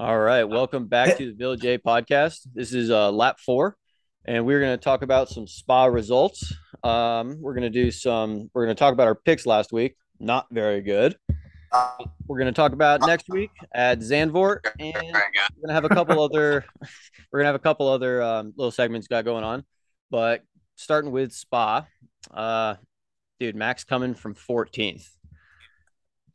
[0.00, 2.46] All right, welcome back to the Village A podcast.
[2.54, 3.76] This is uh, lap four,
[4.24, 6.54] and we're going to talk about some spa results.
[6.84, 8.48] Um, we're going to do some.
[8.54, 9.96] We're going to talk about our picks last week.
[10.20, 11.16] Not very good.
[12.28, 15.88] We're going to talk about next week at Zandvoort, and we're going to have a
[15.88, 16.64] couple other.
[17.32, 19.64] We're going to have a couple other um, little segments got going on,
[20.12, 20.44] but
[20.76, 21.88] starting with spa.
[22.32, 22.76] Uh,
[23.40, 25.08] dude, Max coming from 14th,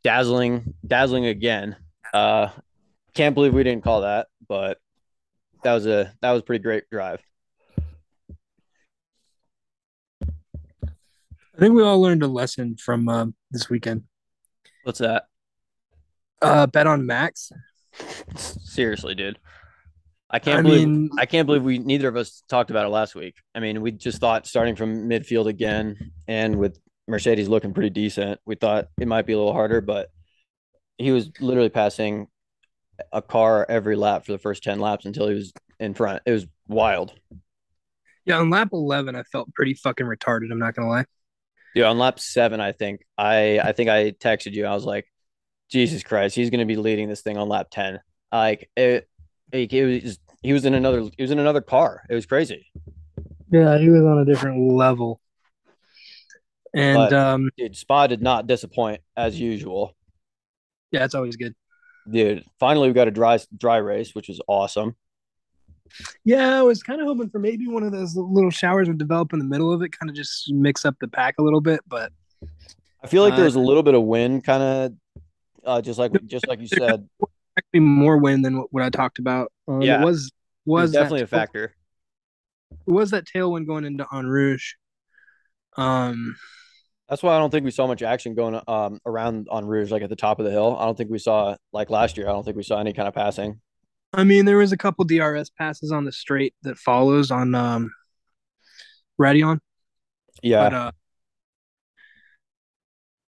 [0.03, 1.77] dazzling, dazzling again.
[2.13, 2.49] Uh,
[3.13, 4.79] can't believe we didn't call that, but
[5.63, 7.21] that was a that was a pretty great drive.
[11.55, 14.03] I think we all learned a lesson from uh, this weekend.
[14.83, 15.25] What's that?
[16.41, 17.51] Uh, bet on Max.
[18.35, 19.37] Seriously, dude.
[20.29, 22.89] I can't I believe mean- I can't believe we neither of us talked about it
[22.89, 23.35] last week.
[23.53, 28.39] I mean, we just thought starting from midfield again and with Mercedes looking pretty decent,
[28.45, 30.09] we thought it might be a little harder, but
[30.97, 32.27] he was literally passing
[33.13, 36.21] a car every lap for the first 10 laps until he was in front.
[36.25, 37.13] It was wild.
[38.25, 40.51] Yeah, on lap eleven, I felt pretty fucking retarded.
[40.51, 41.05] I'm not gonna lie.
[41.75, 44.65] Yeah, on lap seven, I think I I think I texted you.
[44.65, 45.05] I was like,
[45.69, 47.99] Jesus Christ, he's gonna be leading this thing on lap 10.
[48.31, 49.07] Like it,
[49.51, 52.03] it, it was he was in another he was in another car.
[52.09, 52.65] It was crazy.
[53.51, 55.19] Yeah, he was on a different level.
[56.73, 59.95] And But- um, Dude, Spa did not disappoint as usual.
[60.91, 61.53] yeah, it's always good.
[62.09, 64.95] Dude, finally we got a dry dry race, which was awesome.
[66.25, 69.31] Yeah, I was kind of hoping for maybe one of those little showers would develop
[69.33, 71.81] in the middle of it, kind of just mix up the pack a little bit.
[71.87, 72.11] But
[73.03, 74.93] I feel like there Uh, was a little bit of wind, kind of,
[75.63, 77.07] uh, just like just like you said.
[77.57, 79.51] actually, more wind than what, what I talked about.
[79.67, 80.01] Um, Yeah.
[80.01, 80.31] it was
[80.65, 81.75] was that definitely a factor.
[82.85, 84.73] Was that tailwind going into Eau Rouge?
[85.77, 86.35] Um,
[87.13, 90.01] That's why I don't think we saw much action going um around Eau Rouge, like
[90.01, 90.75] at the top of the hill.
[90.79, 92.27] I don't think we saw like last year.
[92.27, 93.61] I don't think we saw any kind of passing.
[94.13, 97.91] I mean, there was a couple DRS passes on the straight that follows on um
[99.21, 99.59] Raidillon,
[100.41, 100.91] Yeah, but uh,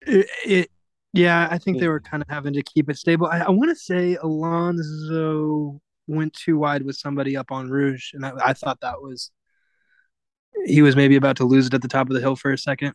[0.09, 0.71] it, it
[1.13, 3.29] yeah, I think they were kind of having to keep it stable.
[3.29, 8.27] I, I want to say Alonso went too wide with somebody up on Rouge, and
[8.27, 9.31] I, I thought that was
[10.67, 12.59] he was maybe about to lose it at the top of the hill for a
[12.59, 12.93] second.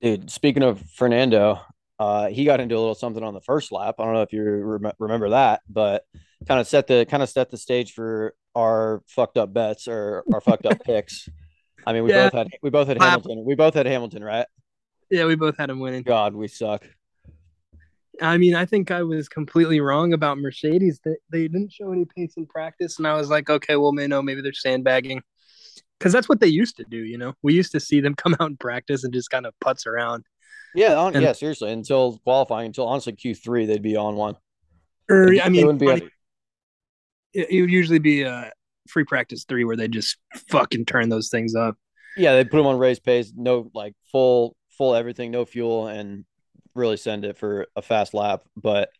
[0.00, 0.30] Dude.
[0.30, 1.60] Speaking of Fernando,
[1.98, 3.96] uh, he got into a little something on the first lap.
[3.98, 6.04] I don't know if you rem- remember that, but
[6.46, 10.24] kind of set the kind of set the stage for our fucked up bets or
[10.32, 11.28] our fucked up picks.
[11.86, 12.24] I mean, we Yeah.
[12.24, 13.44] both had we both had Hamilton.
[13.44, 14.46] We both had Hamilton, right?
[15.10, 16.02] Yeah, we both had him winning.
[16.02, 16.86] God, we suck.
[18.20, 21.00] I mean, I think I was completely wrong about Mercedes.
[21.04, 24.08] They, they didn't show any pace in practice, and I was like, okay, well, may
[24.08, 25.22] know maybe they're sandbagging,
[25.98, 26.98] because that's what they used to do.
[26.98, 29.54] You know, we used to see them come out in practice and just kind of
[29.64, 30.24] putz around.
[30.74, 31.72] Yeah, on, And- yeah, seriously.
[31.72, 34.36] Until qualifying, until honestly Q three, they'd be on one.
[35.10, 36.10] Er, or I mean, wouldn't be funny-
[37.32, 38.52] it, it would usually be a
[38.88, 40.16] free practice three where they just
[40.50, 41.76] fucking turn those things up.
[42.16, 46.24] yeah, they put them on race pace, no like full full everything, no fuel, and
[46.74, 48.42] really send it for a fast lap.
[48.56, 48.90] But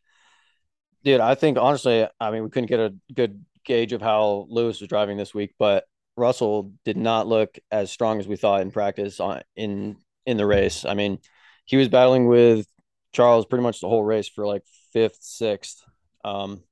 [1.04, 4.81] dude, I think honestly, I mean, we couldn't get a good gauge of how Lewis
[4.81, 5.84] was driving this week, but
[6.19, 9.97] Russell did not look as strong as we thought in practice on in
[10.27, 10.84] in the race.
[10.84, 11.19] I mean,
[11.65, 12.67] he was battling with
[13.12, 14.62] Charles pretty much the whole race for like
[14.93, 15.83] fifth, sixth.
[16.25, 16.62] Um,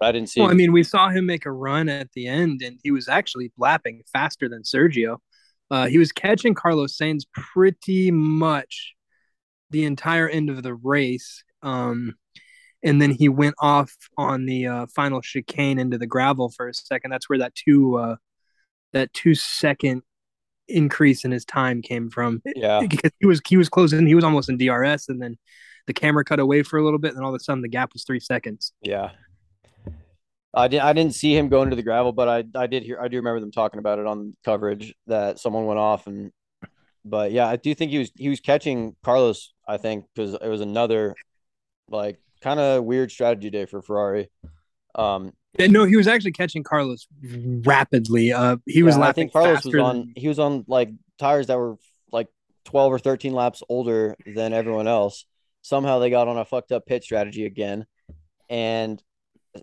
[0.00, 0.40] I didn't see.
[0.40, 3.08] Well, I mean, we saw him make a run at the end, and he was
[3.08, 5.18] actually lapping faster than Sergio.
[5.70, 8.94] Uh, he was catching Carlos Sainz pretty much
[9.70, 11.42] the entire end of the race.
[11.62, 12.14] Um,
[12.86, 16.74] and then he went off on the uh, final chicane into the gravel for a
[16.74, 17.10] second.
[17.10, 18.16] That's where that two uh,
[18.92, 20.02] that two second
[20.68, 22.40] increase in his time came from.
[22.54, 25.36] yeah, Because he was he was closing, he was almost in DRS, and then
[25.86, 27.68] the camera cut away for a little bit, and then all of a sudden the
[27.68, 28.72] gap was three seconds.
[28.80, 29.10] Yeah.
[30.54, 32.98] I didn't I didn't see him going to the gravel, but I I did hear
[33.00, 36.32] I do remember them talking about it on coverage that someone went off and
[37.04, 40.48] but yeah, I do think he was he was catching Carlos, I think, because it
[40.48, 41.14] was another
[41.88, 44.30] like kind of weird strategy day for Ferrari.
[44.94, 48.32] Um no, he was actually catching Carlos rapidly.
[48.32, 51.46] Uh, he was yeah, I think Carlos was on than- he was on like tires
[51.48, 51.76] that were
[52.12, 52.28] like
[52.66, 55.24] 12 or 13 laps older than everyone else.
[55.62, 57.86] Somehow they got on a fucked up pit strategy again
[58.48, 59.02] and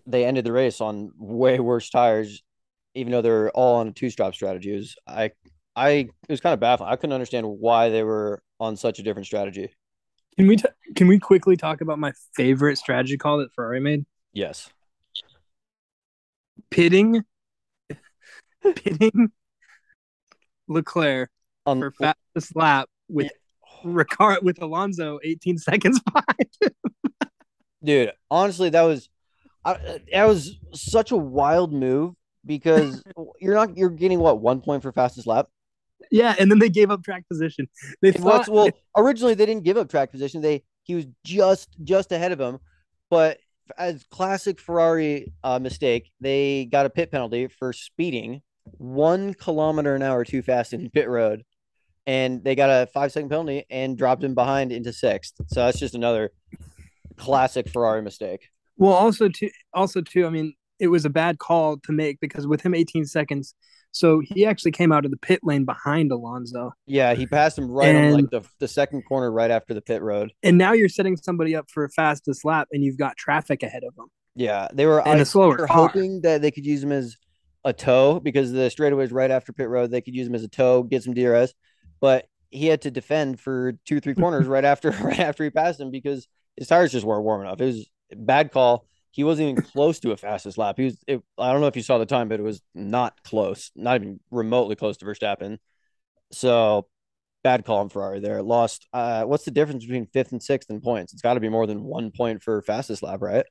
[0.06, 2.42] they ended the race on way worse tires
[2.96, 4.72] even though they're all on a two strap strategy.
[4.72, 5.30] It was I
[5.76, 6.90] I it was kind of baffling.
[6.90, 9.70] I couldn't understand why they were on such a different strategy.
[10.36, 14.04] Can we t- can we quickly talk about my favorite strategy call that Ferrari made?
[14.32, 14.70] Yes.
[16.70, 17.22] Pitting,
[18.74, 19.30] pitting
[20.66, 21.30] Leclerc
[21.66, 23.30] On for fastest lap with
[23.84, 26.74] Ricard with Alonso 18 seconds behind.
[27.82, 29.08] dude, honestly that was
[29.64, 32.14] I, that was such a wild move
[32.44, 33.02] because
[33.40, 35.48] you're not you're getting what one point for fastest lap.
[36.10, 37.68] Yeah, and then they gave up track position.
[38.02, 40.42] They thought well originally they didn't give up track position.
[40.42, 42.58] They he was just just ahead of him,
[43.10, 43.38] but
[43.78, 48.42] as classic Ferrari uh, mistake, they got a pit penalty for speeding
[48.78, 51.44] one kilometer an hour too fast in pit road,
[52.06, 55.34] and they got a five second penalty and dropped him behind into sixth.
[55.48, 56.30] So that's just another
[57.16, 58.48] classic Ferrari mistake.
[58.76, 60.26] Well, also too, also too.
[60.26, 63.54] I mean, it was a bad call to make because with him 18 seconds,
[63.94, 66.72] so he actually came out of the pit lane behind Alonso.
[66.84, 69.80] Yeah, he passed him right and, on like the, the second corner right after the
[69.80, 70.32] pit road.
[70.42, 73.84] And now you're setting somebody up for a fastest lap, and you've got traffic ahead
[73.84, 74.08] of them.
[74.34, 76.90] Yeah, they were and I, a slower they were hoping that they could use him
[76.90, 77.16] as
[77.64, 80.48] a tow because the straightaways right after pit road they could use him as a
[80.48, 81.54] tow, get some DRS,
[82.00, 85.78] but he had to defend for two three corners right after right after he passed
[85.78, 86.26] him because
[86.56, 87.60] his tires just weren't warm enough.
[87.60, 90.74] It was bad call he wasn't even close to a fastest lap.
[90.76, 90.98] He was.
[91.06, 94.00] It, I don't know if you saw the time, but it was not close, not
[94.00, 95.58] even remotely close to Verstappen.
[96.32, 96.88] So
[97.44, 98.42] bad call on Ferrari there.
[98.42, 98.88] Lost.
[98.92, 101.12] Uh, what's the difference between fifth and sixth in points?
[101.12, 103.46] It's got to be more than one point for fastest lap, right?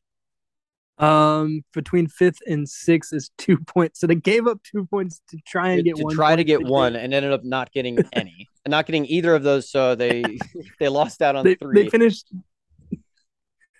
[0.98, 4.02] Um, between fifth and sixth is two points.
[4.02, 6.14] So they gave up two points to try and get to one.
[6.14, 9.72] Try to get one, and ended up not getting any, not getting either of those.
[9.72, 10.26] So they
[10.82, 11.84] they lost out on they, three.
[11.84, 12.28] They finished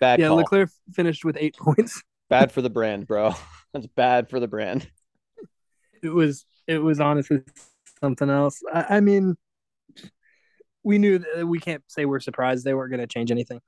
[0.04, 0.20] Bad.
[0.20, 0.36] Yeah, call.
[0.36, 2.02] Leclerc finished with eight points.
[2.28, 3.34] bad for the brand, bro.
[3.72, 4.86] That's bad for the brand.
[6.02, 6.44] It was.
[6.66, 7.40] It was honestly
[8.00, 8.60] something else.
[8.72, 9.36] I, I mean,
[10.82, 13.60] we knew that we can't say we're surprised they weren't going to change anything.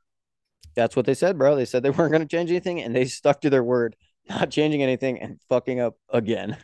[0.74, 1.56] That's what they said, bro.
[1.56, 3.96] They said they weren't going to change anything, and they stuck to their word,
[4.28, 6.58] not changing anything and fucking up again.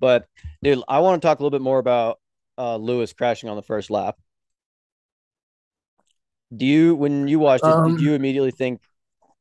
[0.00, 0.26] But
[0.60, 2.18] dude, I want to talk a little bit more about
[2.56, 4.16] uh, Lewis crashing on the first lap.
[6.56, 8.80] Do you, when you watched it, um, did you immediately think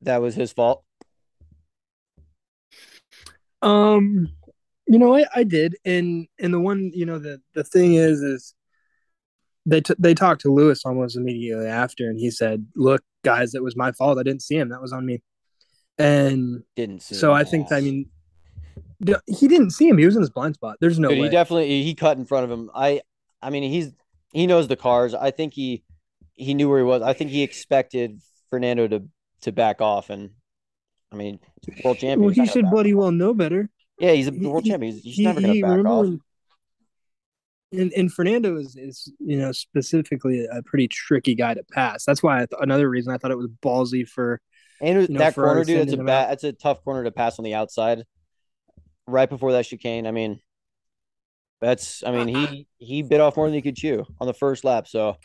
[0.01, 0.83] that was his fault?
[3.61, 4.29] Um,
[4.87, 8.21] you know, I, I did, and and the one, you know, the the thing is,
[8.21, 8.53] is
[9.65, 13.63] they t- they talked to Lewis almost immediately after, and he said, "Look, guys, it
[13.63, 14.17] was my fault.
[14.17, 14.69] I didn't see him.
[14.69, 15.21] That was on me."
[15.97, 17.15] And didn't see.
[17.15, 17.33] So.
[17.33, 18.09] I think, I mean,
[19.25, 19.97] he didn't see him.
[19.97, 20.77] He was in his blind spot.
[20.79, 21.23] There's no Dude, way.
[21.25, 22.69] He definitely he cut in front of him.
[22.73, 23.01] I
[23.41, 23.91] I mean, he's
[24.31, 25.13] he knows the cars.
[25.13, 25.83] I think he
[26.37, 27.01] he knew where he was.
[27.01, 29.03] I think he expected Fernando to
[29.41, 30.29] to back off, and
[31.11, 31.39] I mean,
[31.83, 32.21] world champion.
[32.21, 33.69] Well, he should bloody well know better.
[33.99, 34.93] Yeah, he's a world he, champion.
[34.93, 36.05] He's, he's he, never going to back off.
[36.05, 36.21] When,
[37.73, 42.05] and, and Fernando is, is, you know, specifically a pretty tricky guy to pass.
[42.05, 44.39] That's why th- another reason I thought it was ballsy for.
[44.79, 47.39] And you know, that corner, dude, it's a bad, it's a tough corner to pass
[47.39, 48.03] on the outside.
[49.07, 50.39] Right before that chicane, I mean,
[51.59, 54.63] that's, I mean, he he bit off more than he could chew on the first
[54.63, 54.87] lap.
[54.87, 55.17] So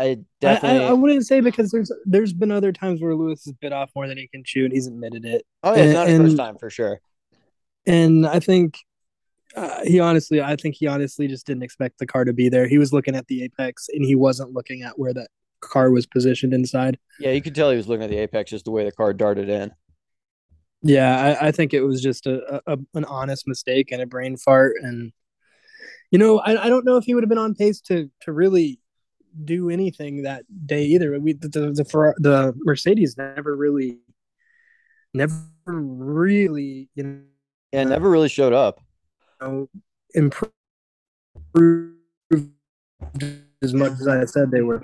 [0.00, 0.84] I definitely.
[0.84, 3.90] I, I, wouldn't say because there's there's been other times where Lewis has bit off
[3.94, 5.44] more than he can chew, and he's admitted it.
[5.62, 7.00] Oh yeah, it's not his first time for sure.
[7.86, 8.78] And I think
[9.56, 12.66] uh, he honestly, I think he honestly just didn't expect the car to be there.
[12.66, 15.28] He was looking at the apex, and he wasn't looking at where that
[15.60, 16.98] car was positioned inside.
[17.18, 19.12] Yeah, you could tell he was looking at the apex just the way the car
[19.12, 19.72] darted in.
[20.82, 24.38] Yeah, I, I think it was just a, a, an honest mistake and a brain
[24.38, 25.12] fart, and
[26.10, 28.32] you know, I, I don't know if he would have been on pace to to
[28.32, 28.80] really
[29.44, 31.18] do anything that day either.
[31.18, 33.98] We the the, the, the Mercedes never really,
[35.14, 35.34] never
[35.66, 37.20] really you know.
[37.72, 38.80] Yeah, never really showed up.
[39.40, 39.68] You know,
[40.14, 40.54] improved
[43.62, 44.82] as much as I had said they were.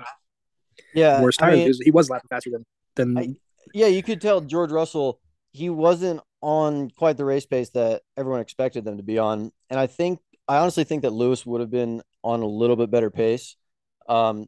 [0.93, 3.17] Yeah, worst I mean, he was lapping faster than than.
[3.17, 3.35] I,
[3.73, 5.19] yeah, you could tell George Russell
[5.51, 9.79] he wasn't on quite the race pace that everyone expected them to be on, and
[9.79, 13.09] I think I honestly think that Lewis would have been on a little bit better
[13.09, 13.55] pace.
[14.07, 14.47] Um,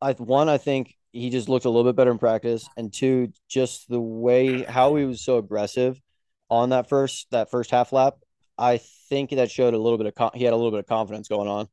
[0.00, 3.32] I one, I think he just looked a little bit better in practice, and two,
[3.48, 6.00] just the way how he was so aggressive
[6.48, 8.14] on that first that first half lap.
[8.58, 11.28] I think that showed a little bit of he had a little bit of confidence
[11.28, 11.68] going on.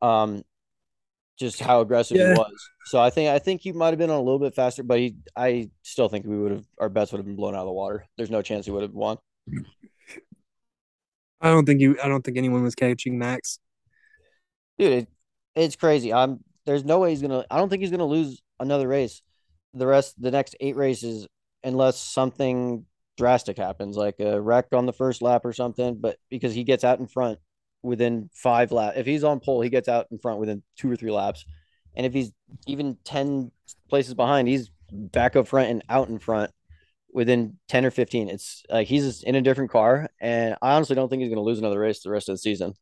[0.00, 0.42] Um,
[1.38, 2.34] just how aggressive yeah.
[2.34, 2.68] he was.
[2.86, 4.98] So I think I think he might have been on a little bit faster, but
[4.98, 7.66] he I still think we would have our bets would have been blown out of
[7.66, 8.06] the water.
[8.16, 9.18] There's no chance he would have won.
[11.40, 13.58] I don't think you I don't think anyone was catching Max.
[14.78, 15.08] Dude, it,
[15.54, 16.12] it's crazy.
[16.12, 17.44] I'm there's no way he's gonna.
[17.50, 19.22] I don't think he's gonna lose another race.
[19.74, 21.26] The rest, the next eight races,
[21.64, 22.84] unless something
[23.16, 25.96] drastic happens, like a wreck on the first lap or something.
[26.00, 27.38] But because he gets out in front
[27.82, 30.96] within five laps, if he's on pole, he gets out in front within two or
[30.96, 31.44] three laps.
[31.94, 32.32] And if he's
[32.66, 33.50] even ten
[33.88, 36.50] places behind, he's back up front and out in front
[37.12, 38.28] within 10 or 15.
[38.28, 40.08] It's like he's in a different car.
[40.20, 42.38] And I honestly don't think he's going to lose another race the rest of the
[42.38, 42.74] season.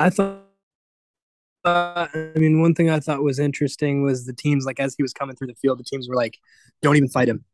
[0.00, 0.46] I thought
[1.62, 5.02] Uh, I mean, one thing I thought was interesting was the teams, like as he
[5.02, 6.38] was coming through the field, the teams were like,
[6.80, 7.44] "Don't even fight him,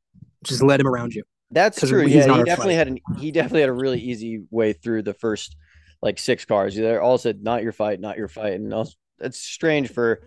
[0.44, 2.06] just let him around you." That's true.
[2.06, 2.78] Yeah, he definitely fight.
[2.78, 5.56] had an he definitely had a really easy way through the first
[6.02, 6.76] like six cars.
[6.76, 10.20] They all said, "Not your fight, not your fight," and was, it's strange for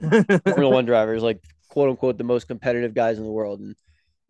[0.43, 3.77] Formula One drivers, like quote unquote the most competitive guys in the world, and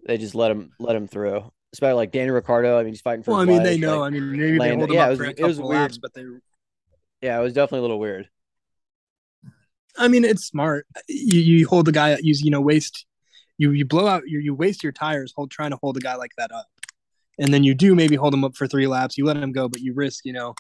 [0.06, 1.52] they just let him let him through.
[1.74, 2.80] Especially like Danny Ricciardo.
[2.80, 3.32] I mean, he's fighting for.
[3.32, 3.66] Well, I mean, life.
[3.66, 4.00] they know.
[4.02, 5.48] Like, I mean, maybe they hold him yeah, up it was, for a couple it
[5.48, 5.82] was weird.
[5.82, 6.24] laps, but they.
[7.22, 8.30] Yeah, it was definitely a little weird.
[9.98, 10.88] I mean, it's smart.
[11.08, 13.06] You you hold the guy, you you know, waste
[13.58, 16.16] you you blow out you you waste your tires hold trying to hold a guy
[16.16, 16.68] like that up,
[17.38, 19.18] and then you do maybe hold him up for three laps.
[19.18, 20.56] You let him go, but you risk you know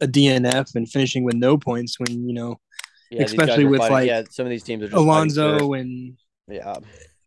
[0.00, 2.60] a DNF and finishing with no points when you know,
[3.10, 6.76] yeah, especially with fighting, like yeah, some of these teams are Alonso for, and yeah,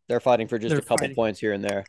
[0.07, 1.15] they're fighting for just a couple fighting.
[1.15, 1.85] points here and there.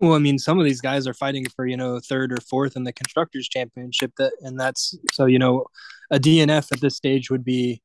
[0.00, 2.74] Well, I mean, some of these guys are fighting for you know third or fourth
[2.76, 4.12] in the constructors championship.
[4.16, 5.66] That and that's so you know
[6.10, 7.82] a DNF at this stage would be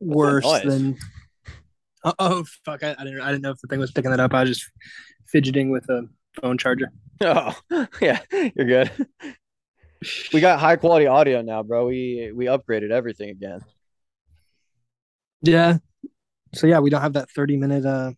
[0.00, 0.96] worse than.
[2.02, 2.82] Oh, oh fuck!
[2.82, 3.20] I, I, didn't.
[3.20, 4.34] I didn't know if the thing was picking that up.
[4.34, 4.70] I was just
[5.28, 6.08] fidgeting with a
[6.40, 6.92] phone charger.
[7.22, 7.54] Oh
[8.00, 8.90] yeah, you're good.
[10.32, 11.86] we got high quality audio now, bro.
[11.86, 13.60] We we upgraded everything again.
[15.42, 15.76] Yeah.
[16.54, 18.12] So yeah, we don't have that 30 minute uh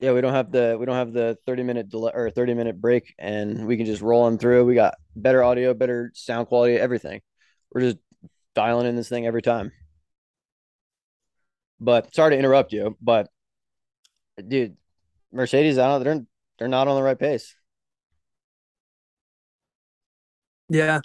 [0.00, 2.80] yeah, we don't have the we don't have the 30 minute delay or 30 minute
[2.80, 4.64] break and we can just roll on through.
[4.64, 7.20] We got better audio, better sound quality, everything.
[7.70, 7.98] We're just
[8.54, 9.72] dialing in this thing every time.
[11.80, 13.28] But sorry to interrupt you, but
[14.46, 14.76] dude,
[15.32, 16.26] Mercedes, I don't they're
[16.58, 17.54] they're not on the right pace.
[20.70, 21.00] Yeah.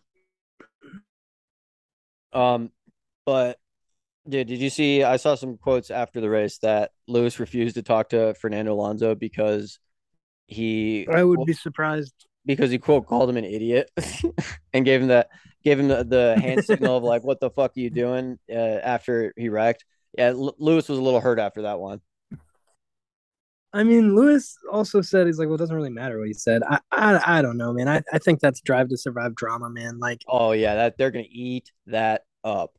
[2.32, 2.72] Um,
[3.26, 3.58] but
[4.28, 5.04] dude, did you see?
[5.04, 9.16] I saw some quotes after the race that Lewis refused to talk to Fernando Alonso
[9.16, 9.80] because
[10.48, 11.08] he.
[11.08, 12.14] I would be surprised
[12.46, 13.90] because he quote called him an idiot
[14.74, 15.30] and gave him that
[15.64, 18.54] gave him the, the hand signal of like, "What the fuck are you doing?" Uh,
[18.56, 19.86] after he wrecked
[20.18, 22.02] yeah, L- Lewis was a little hurt after that one.
[23.74, 26.64] I mean, Lewis also said he's like, well, it doesn't really matter what he said.
[26.64, 27.90] I, I, I don't know, man.
[27.90, 30.00] I, I think that's Drive to Survive drama, man.
[30.00, 32.72] Like, oh yeah, that they're gonna eat that up.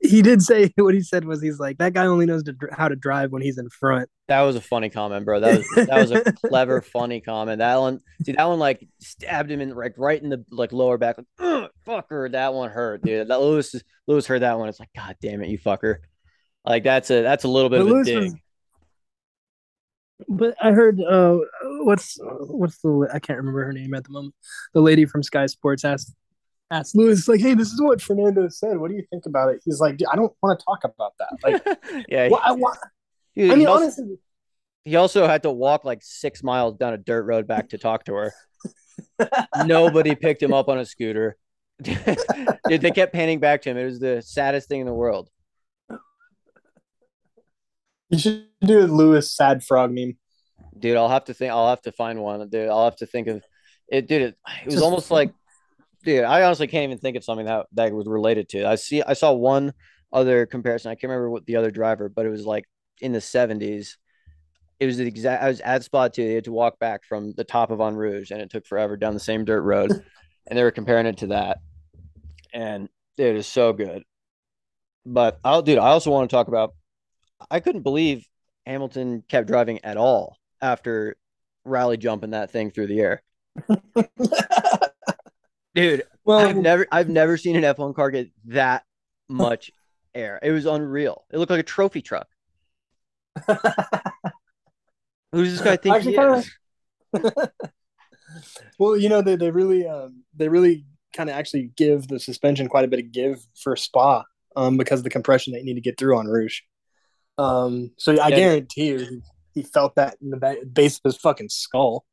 [0.00, 2.88] He did say what he said was he's like that guy only knows to, how
[2.88, 4.08] to drive when he's in front.
[4.28, 5.40] That was a funny comment, bro.
[5.40, 7.58] That was that was a clever, funny comment.
[7.58, 10.98] That one, see, that one like stabbed him in like right in the like lower
[10.98, 11.16] back.
[11.38, 13.28] Like, fucker, that one hurt, dude.
[13.28, 13.74] That Lewis
[14.06, 14.68] Lewis heard that one.
[14.68, 15.96] It's like, god damn it, you fucker.
[16.64, 18.22] Like that's a that's a little bit but of Lewis a dig.
[18.22, 18.34] Was,
[20.28, 21.38] but I heard uh
[21.82, 24.34] what's what's the I can't remember her name at the moment.
[24.74, 26.14] The lady from Sky Sports asked
[26.70, 28.78] asked Lewis like, "Hey, this is what Fernando said.
[28.78, 31.36] What do you think about it?" He's like, "I don't want to talk about that."
[31.42, 32.74] Like, yeah, why?
[33.34, 34.18] Dude, I mean, also, honestly,
[34.84, 38.04] he also had to walk like six miles down a dirt road back to talk
[38.04, 38.32] to her.
[39.66, 41.36] Nobody picked him up on a scooter.
[41.82, 41.98] Dude,
[42.80, 43.76] they kept panning back to him.
[43.76, 45.28] It was the saddest thing in the world.
[48.08, 50.16] You should do a Lewis sad frog meme.
[50.78, 51.52] Dude, I'll have to think.
[51.52, 52.48] I'll have to find one.
[52.48, 53.42] Dude, I'll have to think of
[53.88, 54.06] it.
[54.06, 55.32] Dude, it, it was Just almost like,
[56.06, 58.64] dude, I honestly can't even think of something that that was related to.
[58.64, 59.02] I see.
[59.02, 59.74] I saw one
[60.12, 60.90] other comparison.
[60.90, 62.64] I can't remember what the other driver, but it was like
[63.00, 63.98] in the seventies.
[64.78, 65.42] It was the exact.
[65.42, 66.26] I was at spot two.
[66.26, 68.96] They had to walk back from the top of Eau Rouge, and it took forever
[68.96, 69.90] down the same dirt road.
[70.46, 71.58] and they were comparing it to that,
[72.54, 74.04] and dude, it is so good.
[75.04, 76.74] But I'll, dude, I also want to talk about
[77.50, 78.26] I couldn't believe
[78.64, 81.16] Hamilton kept driving at all after
[81.64, 83.22] rally jumping that thing through the air.
[85.76, 88.84] Dude, well, I've never I've never seen an F1 car get that
[89.28, 89.70] much
[90.14, 90.40] air.
[90.42, 91.24] It was unreal.
[91.30, 92.26] It looked like a trophy truck.
[95.32, 96.50] Who's this guy think he is?
[98.78, 102.68] well, you know they they really um, they really kind of actually give the suspension
[102.68, 104.24] quite a bit of give for Spa
[104.56, 106.60] um, because of the compression they need to get through Eau Rouge.
[107.36, 108.36] Um, so I yeah.
[108.36, 112.06] guarantee you, he felt that in the base of his fucking skull.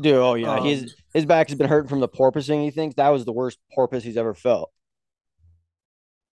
[0.00, 2.62] Dude, oh yeah, um, his his back has been hurting from the porpoising.
[2.62, 4.70] He thinks that was the worst porpoise he's ever felt.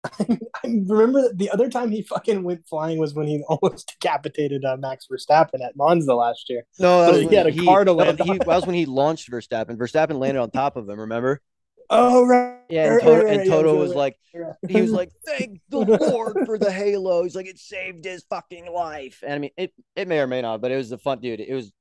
[0.19, 4.77] I, remember the other time he fucking went flying was when he almost decapitated uh,
[4.77, 6.63] Max Verstappen at Monza last year.
[6.79, 8.19] No, he had a he, car to land.
[8.24, 9.77] He, that was when he launched Verstappen.
[9.77, 11.00] Verstappen landed on top of him.
[11.00, 11.41] Remember?
[11.89, 12.59] Oh right.
[12.69, 14.53] Yeah, and Toto, right, and Toto was right, like, right.
[14.67, 18.71] he was like, "Thank the Lord for the Halo." He's like, "It saved his fucking
[18.71, 21.21] life." And I mean, it it may or may not, but it was the fun,
[21.21, 21.39] dude.
[21.39, 21.71] It was,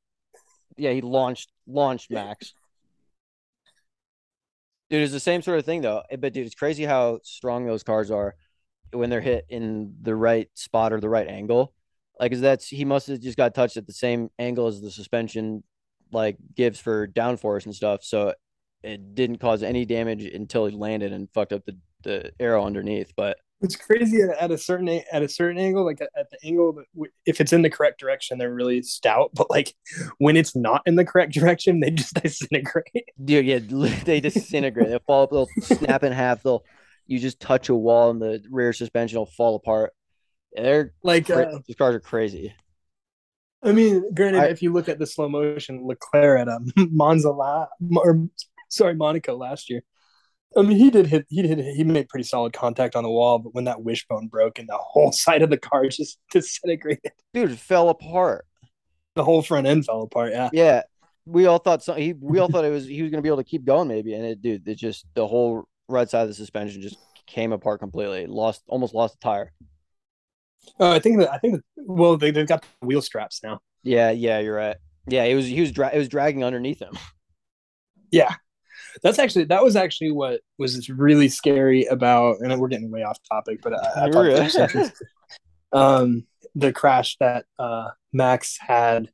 [0.76, 2.54] yeah, he launched launched Max.
[4.88, 6.02] Dude, it's the same sort of thing though.
[6.10, 8.36] Eh, but dude, it's crazy how strong those cars are
[8.92, 11.72] when they're hit in the right spot or the right angle.
[12.18, 14.90] Like, is that's he must have just got touched at the same angle as the
[14.90, 15.64] suspension,
[16.12, 18.04] like gives for downforce and stuff.
[18.04, 18.34] So
[18.82, 23.12] it didn't cause any damage until he landed and fucked up the, the arrow underneath.
[23.16, 26.38] But it's crazy at, at a certain at a certain angle, like at, at the
[26.44, 29.30] angle that if it's in the correct direction, they're really stout.
[29.34, 29.74] But like
[30.18, 33.08] when it's not in the correct direction, they just disintegrate.
[33.22, 33.58] Dude, yeah,
[34.04, 34.88] they disintegrate.
[34.88, 35.24] They'll fall.
[35.24, 35.30] up.
[35.30, 36.42] They'll snap in half.
[36.42, 36.64] They'll
[37.06, 39.92] you just touch a wall and the rear suspension will fall apart.
[40.52, 42.54] They're like uh, these cars are crazy.
[43.62, 47.30] I mean, granted, I, if you look at the slow motion Leclerc at um, Monza
[47.30, 48.28] la, or
[48.68, 49.82] sorry Monaco last year,
[50.56, 53.38] I mean he did hit he did he made pretty solid contact on the wall,
[53.38, 57.52] but when that wishbone broke and the whole side of the car just disintegrated, dude,
[57.52, 58.46] it fell apart.
[59.14, 60.32] The whole front end fell apart.
[60.32, 60.82] Yeah, yeah.
[61.26, 61.94] We all thought so.
[61.94, 63.88] He we all thought it was he was going to be able to keep going
[63.88, 66.96] maybe, and it dude, it just the whole right side of the suspension just
[67.26, 68.26] came apart completely.
[68.26, 69.52] Lost almost lost a tire.
[70.80, 73.60] Oh, I think that I think that, well they they've got wheel straps now.
[73.82, 74.76] Yeah, yeah, you're right.
[75.06, 76.96] Yeah, it was he was dra- it was dragging underneath him.
[78.10, 78.34] Yeah,
[79.02, 83.18] that's actually that was actually what was really scary about, and we're getting way off
[83.28, 84.90] topic, but I, I
[85.72, 89.10] um, the crash that uh, Max had,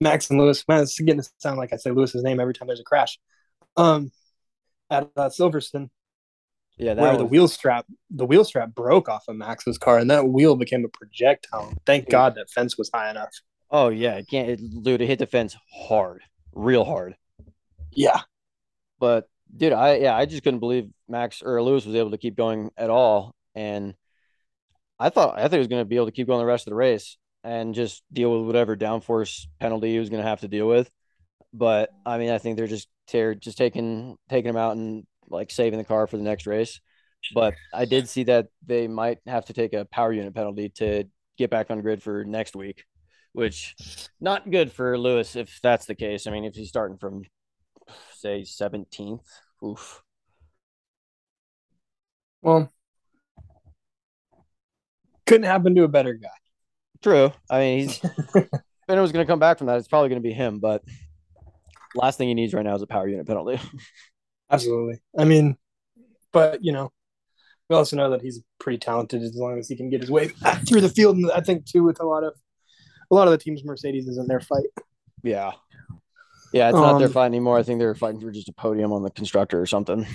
[0.00, 0.64] Max and Lewis.
[0.68, 3.18] Man, it's getting to sound like I say Lewis's name every time there's a crash.
[3.76, 4.10] Um,
[4.90, 5.90] at uh, Silverstone,
[6.78, 7.18] yeah, where was...
[7.18, 10.84] the wheel strap the wheel strap broke off of Max's car, and that wheel became
[10.84, 11.72] a projectile.
[11.86, 13.30] Thank God that fence was high enough.
[13.70, 14.48] Oh yeah, it can't.
[14.48, 16.22] It, dude, it hit the fence hard,
[16.54, 17.16] real hard.
[17.92, 18.20] Yeah,
[18.98, 22.36] but dude, I yeah, I just couldn't believe Max or Lewis was able to keep
[22.36, 23.94] going at all, and
[24.98, 26.66] I thought I thought he was going to be able to keep going the rest
[26.66, 30.40] of the race and just deal with whatever downforce penalty he was going to have
[30.40, 30.90] to deal with.
[31.52, 35.50] But I mean, I think they're just they're just taking taking him out and like
[35.50, 36.80] saving the car for the next race.
[37.34, 41.04] But I did see that they might have to take a power unit penalty to
[41.36, 42.84] get back on grid for next week,
[43.32, 43.74] which
[44.20, 46.26] not good for Lewis if that's the case.
[46.26, 47.24] I mean, if he's starting from
[48.18, 49.24] say 17th,
[49.64, 50.02] oof.
[52.42, 52.72] Well,
[55.26, 56.28] couldn't happen to a better guy.
[57.02, 57.32] True.
[57.50, 58.50] I mean, he's if
[58.88, 60.58] anyone's going to come back from that, it's probably going to be him.
[60.58, 60.82] But
[61.94, 63.60] last thing he needs right now is a power unit penalty.
[64.50, 65.00] Absolutely.
[65.16, 65.56] I mean,
[66.32, 66.90] but you know,
[67.68, 70.28] we also know that he's pretty talented as long as he can get his way
[70.66, 71.16] through the field.
[71.16, 72.34] And I think too, with a lot of
[73.10, 74.66] a lot of the teams, Mercedes is in their fight.
[75.22, 75.52] Yeah,
[76.52, 77.58] yeah, it's um, not their fight anymore.
[77.58, 80.06] I think they're fighting for just a podium on the constructor or something.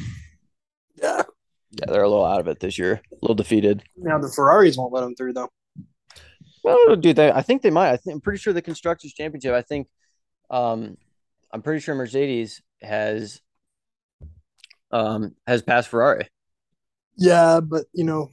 [1.01, 1.23] Yeah,
[1.71, 3.83] yeah, they're a little out of it this year, a little defeated.
[3.97, 5.49] Now the Ferraris won't let them through though.
[6.63, 7.91] Well, dude, they, I think they might.
[7.91, 9.53] I think I'm pretty sure the constructors championship.
[9.53, 9.87] I think,
[10.49, 10.97] um,
[11.51, 13.41] I'm pretty sure Mercedes has
[14.91, 16.27] um, has passed Ferrari.
[17.17, 18.29] Yeah, but you know,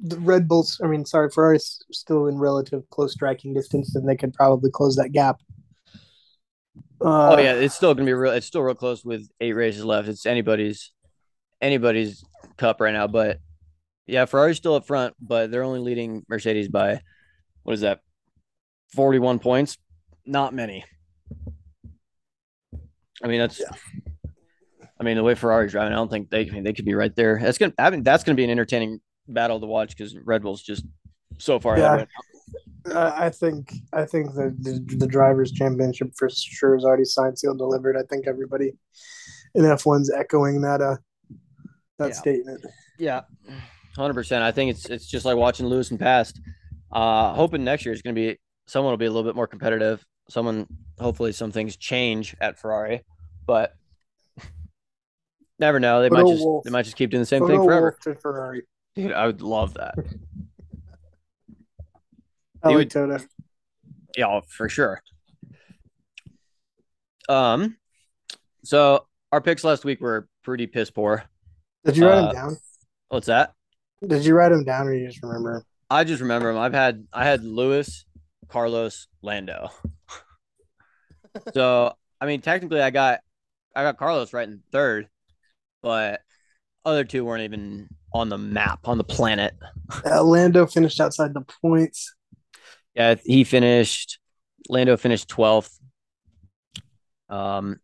[0.00, 0.80] the Red Bulls.
[0.82, 4.96] I mean, sorry, Ferrari's still in relative close striking distance, and they could probably close
[4.96, 5.40] that gap.
[7.00, 8.32] Uh, oh yeah, it's still gonna be real.
[8.32, 10.08] It's still real close with eight races left.
[10.08, 10.92] It's anybody's
[11.60, 12.24] anybody's
[12.56, 13.06] cup right now.
[13.06, 13.38] But
[14.06, 17.00] yeah, Ferrari's still up front, but they're only leading Mercedes by
[17.62, 18.00] what is that?
[18.94, 19.78] Forty-one points.
[20.26, 20.84] Not many.
[23.22, 23.70] I mean, that's yeah.
[25.00, 26.94] I mean, the way Ferrari's driving, I don't think they I mean, they could be
[26.94, 27.38] right there.
[27.40, 30.62] That's gonna I mean that's gonna be an entertaining battle to watch because Red Bull's
[30.62, 30.84] just
[31.38, 31.94] so far yeah.
[31.94, 32.08] ahead.
[32.96, 37.58] I think I think the, the, the drivers' championship for sure is already signed, sealed,
[37.58, 37.96] delivered.
[37.96, 38.72] I think everybody
[39.54, 40.96] in F one's echoing that uh
[41.98, 42.14] that yeah.
[42.14, 42.64] statement.
[42.98, 43.22] Yeah,
[43.96, 44.42] hundred percent.
[44.42, 46.40] I think it's it's just like watching Lewis and past.
[46.90, 49.46] Uh, hoping next year is going to be someone will be a little bit more
[49.46, 50.04] competitive.
[50.30, 50.66] Someone,
[50.98, 53.02] hopefully, some things change at Ferrari,
[53.46, 53.74] but
[55.58, 56.02] Never know.
[56.02, 56.64] They might just Wolf.
[56.64, 57.96] they might just keep doing the same thing forever.
[58.20, 58.62] Ferrari.
[58.94, 59.94] Dude, I would love that.
[62.62, 63.18] I like Toto.
[64.16, 65.02] Yeah, for sure.
[67.28, 67.76] Um,
[68.64, 71.24] so our picks last week were pretty piss poor.
[71.84, 72.56] Did you write uh, them down?
[73.08, 73.52] What's that?
[74.06, 75.64] Did you write them down, or you just remember?
[75.90, 76.60] I just remember them.
[76.60, 78.04] I've had I had Lewis,
[78.48, 79.70] Carlos, Lando.
[81.54, 83.20] so I mean, technically, I got
[83.74, 85.08] I got Carlos right in third,
[85.82, 86.20] but
[86.84, 89.54] other two weren't even on the map on the planet.
[90.04, 92.14] Uh, Lando finished outside the points.
[92.98, 94.18] Yeah, he finished.
[94.68, 95.78] Lando finished twelfth.
[97.28, 97.78] Um,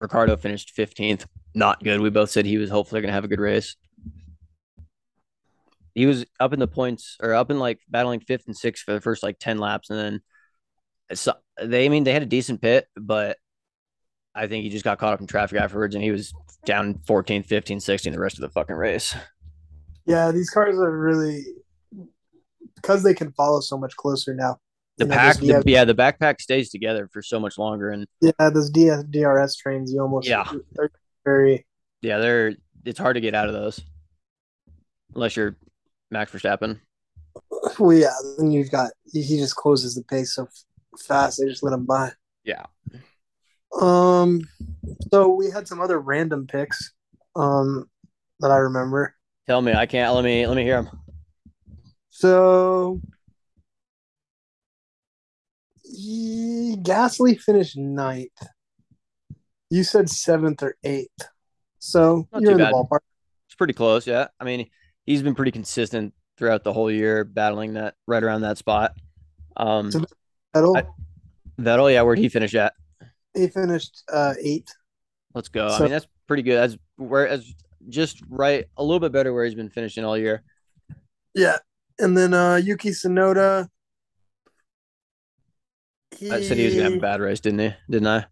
[0.00, 1.26] Ricciardo finished fifteenth.
[1.54, 2.00] Not good.
[2.00, 3.76] We both said he was hopefully going to have a good race.
[5.94, 8.94] He was up in the points or up in like battling fifth and sixth for
[8.94, 10.20] the first like ten laps, and then
[11.12, 13.36] so they I mean they had a decent pit, but
[14.34, 16.32] I think he just got caught up in traffic afterwards and he was
[16.64, 19.14] down 14, 15, 16 the rest of the fucking race.
[20.06, 21.44] Yeah, these cars are really
[22.80, 24.58] because they can follow so much closer now.
[24.98, 28.06] The you pack, know, the, yeah, the backpack stays together for so much longer, and
[28.20, 30.90] yeah, those DS, DRS trains, you almost yeah, they're
[31.24, 31.64] very
[32.02, 33.80] yeah, they're it's hard to get out of those.
[35.14, 35.56] unless you're
[36.10, 36.80] Max Verstappen.
[37.78, 38.14] Well, yeah.
[38.38, 40.48] Then you've got he just closes the pace so
[40.98, 41.38] fast.
[41.38, 42.12] They just let him by.
[42.44, 42.64] Yeah.
[43.80, 44.42] Um.
[45.12, 46.92] So we had some other random picks.
[47.36, 47.88] Um,
[48.40, 49.14] that I remember.
[49.46, 50.14] Tell me, I can't.
[50.14, 51.00] Let me let me hear them.
[52.20, 53.00] So
[55.82, 58.28] he, Gasly finished ninth.
[59.70, 61.28] You said seventh or eighth.
[61.78, 62.74] So Not you're in bad.
[62.74, 62.98] the ballpark.
[63.48, 64.06] It's pretty close.
[64.06, 64.28] Yeah.
[64.38, 64.68] I mean,
[65.06, 68.92] he's been pretty consistent throughout the whole year, battling that right around that spot.
[69.56, 70.04] Um, So-
[70.54, 72.74] Vettel, I- Vettel, yeah, where'd he finish at?
[73.32, 74.74] he finished uh, eighth.
[75.34, 75.68] Let's go.
[75.68, 76.56] I mean, that's pretty good.
[76.56, 77.50] That's where as
[77.88, 80.42] just right a little bit better where he's been finishing all year.
[81.34, 81.56] Yeah.
[82.00, 83.68] And then uh, Yuki Tsunoda.
[86.16, 87.72] He, I said he was gonna have a bad race, didn't he?
[87.88, 88.26] Didn't I?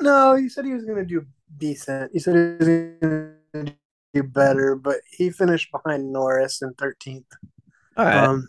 [0.00, 1.26] No, he said he was going to do
[1.58, 2.10] decent.
[2.12, 2.68] He said he was
[3.02, 3.34] going
[3.66, 3.74] to
[4.14, 7.24] do better, but he finished behind Norris in 13th.
[7.98, 8.16] All right.
[8.16, 8.48] Um,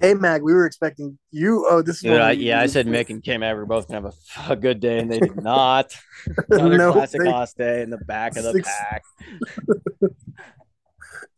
[0.00, 1.66] hey, Mag, we were expecting you.
[1.68, 4.00] Oh, this is Dude, I, yeah, I said Mick and K Mag were both gonna
[4.10, 4.14] have
[4.48, 5.94] a, a good day, and they did not.
[6.50, 9.02] Another No, classic they- day in the back of the Six- pack.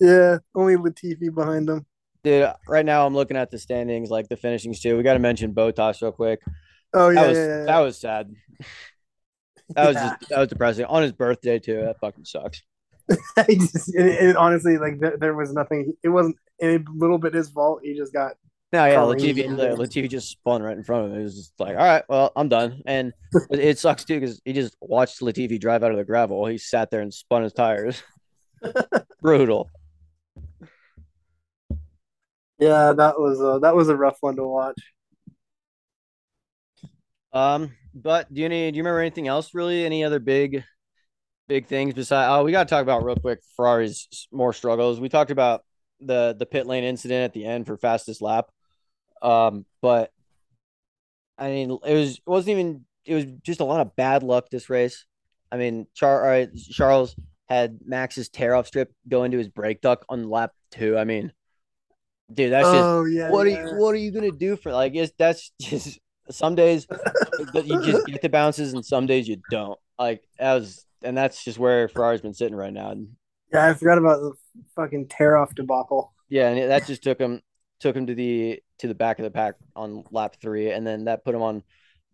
[0.00, 1.87] Yeah, only Latifi behind him.
[2.22, 4.96] Dude, right now I'm looking at the standings, like the finishings too.
[4.96, 6.40] We got to mention Bottas real quick.
[6.92, 8.35] Oh yeah, That was yeah, yeah, that was sad.
[9.70, 10.16] That was Yeah.
[10.20, 11.80] just that was depressing on his birthday too.
[11.83, 12.62] That fucking sucks.
[13.48, 15.94] Just- and, and honestly, like there, there was nothing.
[16.02, 17.80] It wasn't a little bit his fault.
[17.83, 18.33] He just got
[18.74, 21.20] No, yeah, Latifi, Latifi just spun right in front of him.
[21.20, 22.83] It was just like, all right, well, I'm done.
[22.87, 23.12] And
[23.50, 26.44] it, it sucks too because he just watched Latifi drive out of the gravel.
[26.46, 28.02] He sat there and spun his tires.
[29.22, 29.70] Brutal.
[32.59, 32.92] Yeah.
[32.92, 34.81] That was a, that was a rough one to watch.
[37.33, 39.85] Um, but do you any do you remember anything else really?
[39.85, 40.64] Any other big
[41.49, 45.01] big things besides oh we gotta talk about real quick Ferrari's more struggles.
[45.01, 45.64] We talked about
[46.01, 48.47] the the pit lane incident at the end for fastest lap.
[49.23, 50.12] Um, but
[51.38, 54.49] I mean it was it wasn't even it was just a lot of bad luck
[54.51, 55.05] this race.
[55.51, 57.16] I mean Char Charles
[57.48, 60.96] had Max's tear off strip go into his brake duct on lap two.
[60.96, 61.33] I mean,
[62.33, 63.30] dude, that's just oh yeah.
[63.30, 63.59] what yeah.
[63.59, 65.98] are you what are you gonna do for like it's that's just
[66.30, 66.87] some days
[67.54, 71.44] you just get the bounces and some days you don't like that was and that's
[71.44, 72.94] just where Ferrari's been sitting right now
[73.52, 74.33] Yeah, I forgot about the
[74.74, 76.14] fucking tear off debacle.
[76.28, 77.42] yeah and that just took him
[77.80, 81.04] took him to the to the back of the pack on lap three and then
[81.04, 81.62] that put him on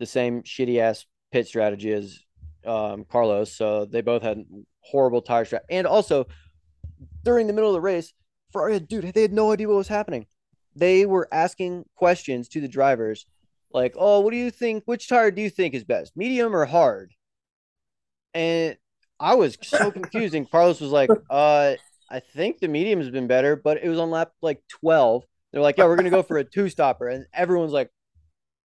[0.00, 2.18] the same shitty ass pit strategy as
[2.66, 4.44] um, Carlos so they both had
[4.80, 6.26] horrible tire strap and also
[7.24, 8.12] during the middle of the race
[8.52, 10.26] Ferrari dude they had no idea what was happening
[10.74, 13.26] they were asking questions to the drivers
[13.72, 14.84] like, oh, what do you think?
[14.86, 17.12] Which tire do you think is best, medium or hard?
[18.34, 18.76] And
[19.18, 20.46] I was so confusing.
[20.46, 21.74] Carlos was like, uh,
[22.10, 25.24] I think the medium has been better, but it was on lap like 12.
[25.52, 27.90] They're like, yeah, we're gonna go for a two stopper, and everyone's like,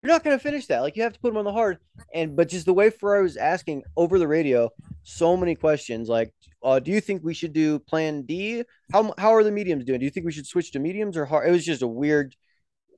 [0.06, 0.82] you're not gonna finish that.
[0.82, 1.80] Like, you have to put them on the hard.
[2.14, 4.70] And but just the way Ferrari was asking over the radio
[5.02, 6.32] so many questions, like,
[6.64, 8.64] uh, do you think we should do Plan D?
[8.94, 10.00] How how are the mediums doing?
[10.00, 11.48] Do you think we should switch to mediums or hard?
[11.48, 12.36] It was just a weird,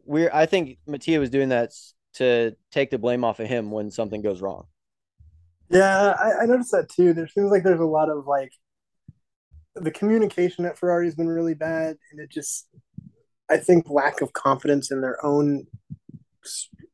[0.03, 0.31] weird.
[0.33, 1.71] I think Mattia was doing that
[2.15, 4.65] to take the blame off of him when something goes wrong.
[5.69, 7.13] Yeah, I, I noticed that too.
[7.13, 8.51] There seems like there's a lot of like
[9.75, 12.67] the communication at Ferrari has been really bad, and it just
[13.49, 15.67] I think lack of confidence in their own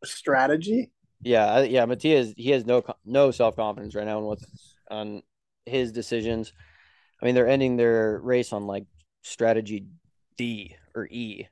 [0.05, 0.91] strategy.
[1.21, 1.85] Yeah, yeah.
[1.85, 4.45] Mattia is he has no no self confidence right now on what's
[4.89, 5.23] on
[5.65, 6.53] his decisions.
[7.21, 8.85] I mean, they're ending their race on like
[9.21, 9.85] strategy
[10.37, 11.47] D or E.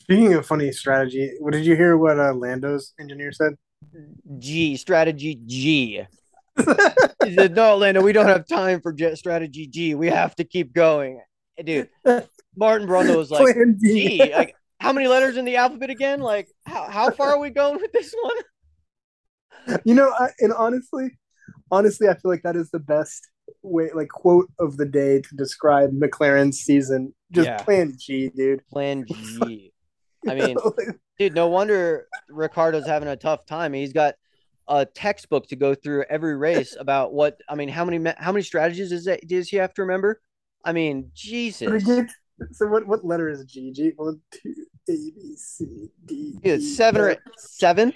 [0.00, 1.96] Speaking of funny strategy, what did you hear?
[1.96, 3.54] What uh, Lando's engineer said?
[4.38, 6.02] G strategy G.
[7.24, 9.94] He said, "No, Lando, we don't have time for jet strategy G.
[9.94, 11.20] We have to keep going."
[11.62, 11.88] Dude,
[12.56, 16.20] Martin Brundle was like, "G, like how many letters in the alphabet again?
[16.20, 18.36] Like how how far are we going with this one?"
[19.84, 21.16] You know, I, and honestly,
[21.70, 23.30] honestly, I feel like that is the best
[23.62, 27.14] way, like quote of the day to describe McLaren's season.
[27.30, 27.62] Just Yeah.
[27.62, 28.66] Plan G, dude.
[28.66, 29.72] Plan G.
[30.28, 30.56] I mean,
[31.16, 33.72] dude, no wonder Ricciardo's having a tough time.
[33.72, 34.16] He's got
[34.66, 37.68] a textbook to go through every race about what I mean.
[37.68, 39.20] How many how many strategies is that?
[39.28, 40.20] Does he have to remember?
[40.64, 41.84] I mean, Jesus.
[42.52, 42.86] so what?
[42.88, 43.70] What letter is G?
[43.72, 44.54] G one, two,
[44.88, 46.38] A, B, C, D.
[46.42, 47.92] Dude, E, seven or seven.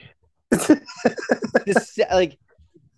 [1.65, 2.39] This, like,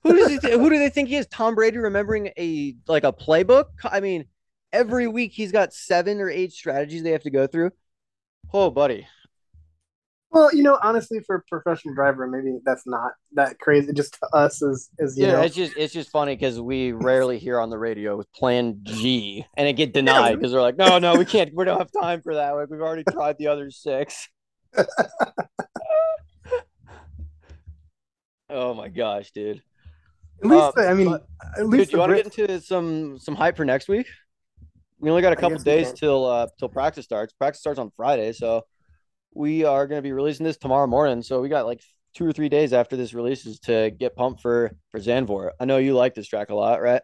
[0.03, 0.38] who does he?
[0.38, 1.27] Th- who do they think he is?
[1.29, 3.64] Tom Brady remembering a like a playbook?
[3.83, 4.27] I mean,
[4.72, 7.70] every week he's got seven or eight strategies they have to go through.
[8.53, 9.07] Oh, buddy.
[10.31, 13.93] Well, you know, honestly, for a professional driver, maybe that's not that crazy.
[13.93, 16.93] Just to us as as you Yeah, know, it's just it's just funny because we
[16.93, 20.77] rarely hear on the radio with Plan G, and it get denied because they're like,
[20.77, 22.51] no, no, we can't, we don't have time for that.
[22.51, 24.29] Like we've already tried the other six.
[28.51, 29.62] oh my gosh, dude!
[30.43, 33.19] at least uh, I mean, but- at least do you want to get into some
[33.19, 34.07] some hype for next week?
[35.01, 37.33] We only got a couple days till uh till practice starts.
[37.33, 38.62] Practice starts on Friday, so
[39.35, 41.23] we are going to be releasing this tomorrow morning.
[41.23, 41.83] So we got like
[42.14, 45.51] two or three days after this releases to get pumped for for Zandvoort.
[45.61, 47.03] I know you like this track a lot, right?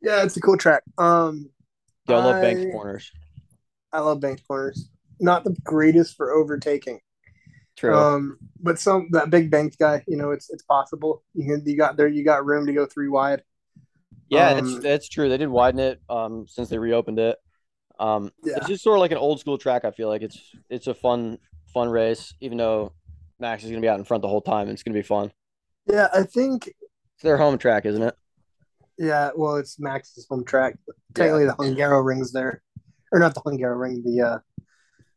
[0.00, 0.82] yeah, it's a cool track.
[0.98, 1.50] Um,
[2.08, 3.10] I love bank corners.
[3.92, 4.88] I love bank corners.
[5.20, 7.00] Not the greatest for overtaking.
[7.76, 7.94] True.
[7.94, 11.22] Um, but some that big bank guy, you know, it's it's possible.
[11.34, 13.42] You can, you got there, you got room to go three wide.
[14.28, 15.28] yeah, um, that's that's true.
[15.28, 17.36] They did widen it um since they reopened it.
[17.98, 18.56] Um, Yeah.
[18.56, 19.84] it's just sort of like an old school track.
[19.84, 20.38] I feel like it's
[20.70, 21.38] it's a fun
[21.74, 22.92] fun race, even though
[23.38, 24.68] Max is going to be out in front the whole time.
[24.68, 25.30] It's going to be fun.
[25.90, 28.16] Yeah, I think It's their home track, isn't it?
[28.96, 29.30] yeah.
[29.36, 30.78] Well, it's Max's home track.
[31.14, 32.62] Technically, the Hungaroring's there,
[33.12, 34.38] or not the Hungaroring, the uh,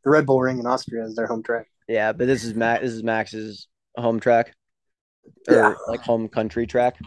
[0.03, 1.67] the Red Bull ring in Austria is their home track.
[1.87, 2.81] Yeah, but this is Max.
[2.81, 4.53] This is Max's home track,
[5.47, 5.73] or Yeah.
[5.87, 6.97] like home country track.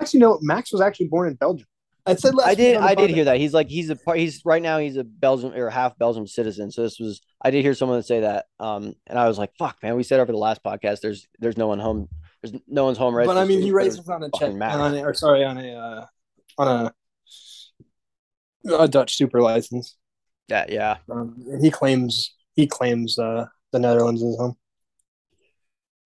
[0.00, 1.66] Actually, no, Max was actually born in Belgium.
[2.10, 2.76] I said I did.
[2.76, 3.38] I did hear that.
[3.38, 4.18] He's like he's a part.
[4.18, 4.78] He's right now.
[4.78, 6.70] He's a Belgium or half Belgium citizen.
[6.70, 7.20] So this was.
[7.42, 8.46] I did hear someone say that.
[8.58, 11.00] Um, and I was like, "Fuck, man." We said over the last podcast.
[11.00, 12.08] There's there's no one home.
[12.42, 13.14] There's no one's home.
[13.14, 16.06] But I mean, he races on a check, on a, or sorry, on a uh,
[16.58, 16.92] on
[18.64, 19.96] a a Dutch super license.
[20.48, 20.96] Yeah, yeah.
[21.10, 24.56] Um, and he claims he claims uh, the Netherlands is home.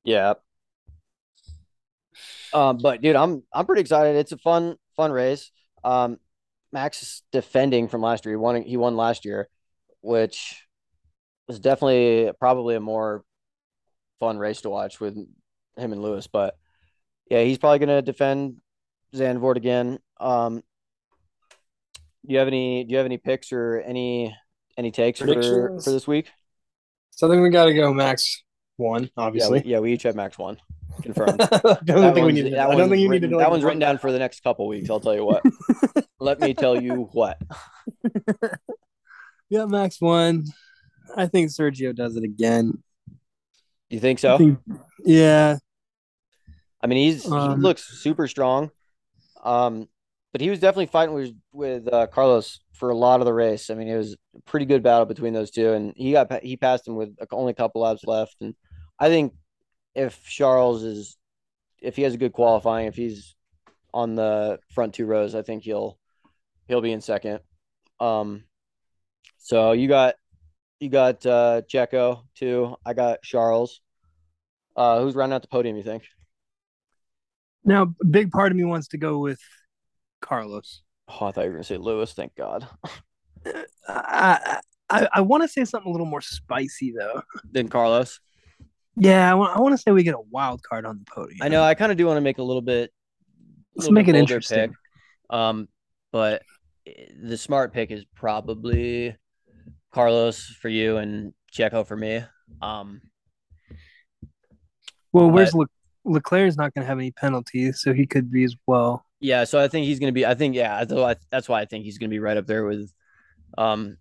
[0.05, 0.35] Yeah.
[2.53, 4.17] Um, but dude, I'm I'm pretty excited.
[4.17, 5.51] It's a fun fun race.
[5.85, 6.19] Um,
[6.73, 8.33] Max is defending from last year.
[8.33, 9.49] He won he won last year,
[10.01, 10.67] which
[11.47, 13.25] was definitely probably a more
[14.19, 16.27] fun race to watch with him and Lewis.
[16.27, 16.57] But
[17.31, 18.57] yeah, he's probably gonna defend
[19.15, 19.99] Zandvoort again.
[20.19, 20.63] Um,
[22.27, 24.35] do you have any do you have any picks or any
[24.77, 26.31] any takes for for this week?
[27.11, 28.43] So I think we got to go Max
[28.77, 29.63] one, Yeah, obviously.
[29.65, 30.57] we, yeah, we each have Max one
[31.03, 31.41] confirmed.
[31.41, 32.59] I don't think we need to.
[32.63, 33.39] I don't think you need written- to know.
[33.39, 34.91] That one's written down for the next couple weeks.
[34.91, 35.43] I'll tell you what.
[36.21, 37.39] Let me tell you what.
[39.51, 40.45] Yeah, Max one.
[41.17, 42.83] I think Sergio does it again.
[43.91, 44.39] You think I so?
[44.39, 44.59] think-
[45.05, 45.59] yeah,
[46.81, 48.71] I mean, he's he Um, looks super strong.
[49.45, 49.87] Um,
[50.33, 53.71] but he was definitely fighting with with uh, Carlos for a lot of the race.
[53.71, 56.57] I mean, it was a pretty good battle between those two, and he got he
[56.57, 58.37] passed him with only a couple laps left.
[58.41, 58.55] And
[58.99, 59.35] I think
[59.95, 61.17] if Charles is
[61.81, 63.35] if he has a good qualifying, if he's
[63.93, 65.99] on the front two rows, I think he'll
[66.67, 67.41] he'll be in second.
[68.01, 68.45] Um,
[69.39, 70.15] so you got
[70.81, 72.77] you got uh Checo too.
[72.85, 73.81] I got Charles.
[74.77, 75.77] Uh, who's running out the podium?
[75.77, 76.05] You think?
[77.65, 79.41] Now, a big part of me wants to go with
[80.21, 80.83] Carlos.
[81.09, 82.13] Oh, I thought you were gonna say Lewis.
[82.13, 82.67] Thank God.
[83.89, 87.23] I I, I want to say something a little more spicy though.
[87.53, 88.21] Than Carlos.
[88.97, 91.39] Yeah, I want I want to say we get a wild card on the podium.
[91.43, 91.63] I know.
[91.63, 92.93] I kind of do want to make a little bit.
[93.75, 94.69] Let's little make bit it interesting.
[94.71, 94.77] Pick.
[95.37, 95.69] Um,
[96.13, 96.43] but
[97.21, 99.17] the smart pick is probably
[99.93, 102.23] Carlos for you and Checo for me.
[102.63, 103.01] Um,
[105.13, 105.67] Well, where's Le-
[106.05, 109.05] Leclerc's not going to have any penalties, so he could be as well.
[109.21, 109.45] yeah.
[109.45, 110.27] So I think he's gonna be.
[110.27, 110.85] I think yeah.
[111.31, 112.93] That's why I think he's gonna be right up there with,
[113.57, 113.97] um,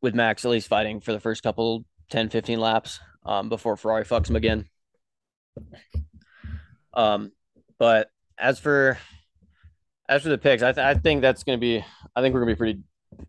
[0.00, 2.98] with Max at least fighting for the first couple 10, 15 laps.
[3.24, 4.66] Um, before Ferrari fucks him again.
[6.94, 7.32] Um,
[7.78, 8.98] but as for
[10.08, 11.84] as for the picks, I, th- I think that's going to be.
[12.14, 12.80] I think we're going to be pretty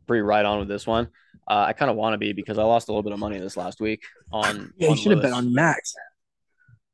[0.07, 1.09] pretty right on with this one.
[1.47, 3.37] Uh, I kind of want to be because I lost a little bit of money
[3.39, 4.73] this last week on.
[4.77, 5.93] Yeah, you should have bet on Max.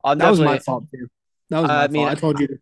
[0.04, 1.08] I'm That was my fault too.
[1.50, 2.18] That was I my mean, fault.
[2.18, 2.60] I told you.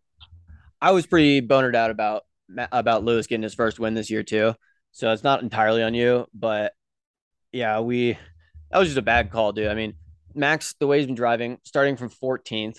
[0.82, 2.23] I was pretty bonered out about
[2.71, 4.54] about Lewis getting his first win this year too.
[4.91, 6.73] So it's not entirely on you, but
[7.52, 8.17] yeah, we
[8.71, 9.67] that was just a bad call, dude.
[9.67, 9.93] I mean,
[10.38, 12.78] Max, the way he's been driving, starting from 14th,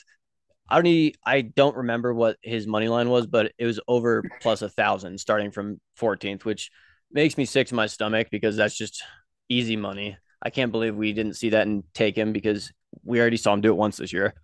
[0.68, 4.62] I don't I don't remember what his money line was, but it was over plus
[4.62, 6.70] a thousand starting from 14th, which
[7.10, 9.02] makes me sick to my stomach because that's just
[9.48, 10.16] easy money.
[10.42, 13.60] I can't believe we didn't see that and take him because we already saw him
[13.60, 14.34] do it once this year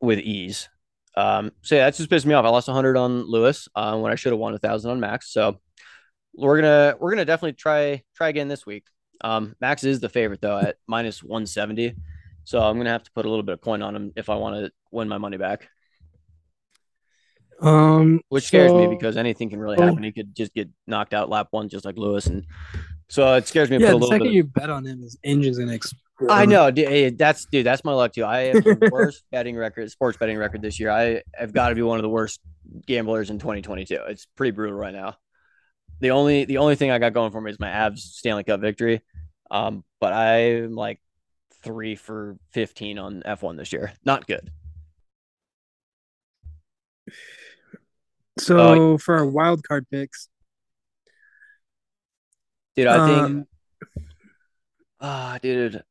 [0.00, 0.68] with ease.
[1.16, 2.44] Um, so yeah, that's just pissed me off.
[2.44, 5.32] I lost 100 on Lewis uh, when I should have won a thousand on Max.
[5.32, 5.58] So
[6.34, 8.84] we're gonna we're gonna definitely try try again this week.
[9.22, 11.96] Um, Max is the favorite though at minus 170.
[12.48, 14.36] So I'm gonna have to put a little bit of coin on him if I
[14.36, 15.68] want to win my money back,
[17.60, 20.02] um, which scares me because anything can really happen.
[20.02, 22.46] He could just get knocked out lap one, just like Lewis, and
[23.10, 23.76] so it scares me.
[23.76, 24.32] yeah, the second bit.
[24.32, 26.30] you bet on him, his engine's going to explode.
[26.30, 27.66] I know, dude, that's dude.
[27.66, 28.24] That's my luck too.
[28.24, 30.90] I have the worst betting record, sports betting record this year.
[30.90, 32.40] I have got to be one of the worst
[32.86, 34.04] gamblers in 2022.
[34.08, 35.16] It's pretty brutal right now.
[36.00, 38.62] The only the only thing I got going for me is my Avs Stanley Cup
[38.62, 39.02] victory.
[39.50, 40.98] Um, but I'm like
[41.62, 43.92] three for 15 on F1 this year.
[44.04, 44.50] Not good.
[48.38, 50.28] So uh, for our wild card picks,
[52.76, 53.46] dude, I think, um,
[55.00, 55.82] ah, uh, dude.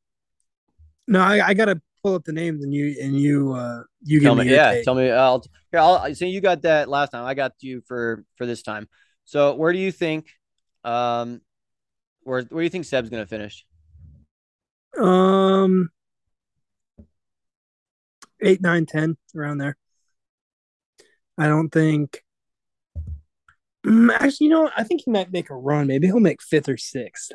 [1.06, 4.34] No, I, I gotta pull up the names and you and you uh you tell
[4.34, 4.84] me, me yeah, take.
[4.84, 5.10] tell me.
[5.10, 5.80] I'll here.
[5.80, 7.24] I'll so you got that last time.
[7.24, 8.88] I got you for for this time.
[9.24, 10.28] So where do you think,
[10.84, 11.40] um,
[12.22, 13.66] where where do you think Seb's gonna finish?
[14.98, 15.90] Um,
[18.42, 19.76] eight, nine, ten, around there.
[21.36, 22.22] I don't think.
[23.86, 25.86] Mm, actually, you know, I think he might make a run.
[25.86, 27.32] Maybe he'll make fifth or sixth.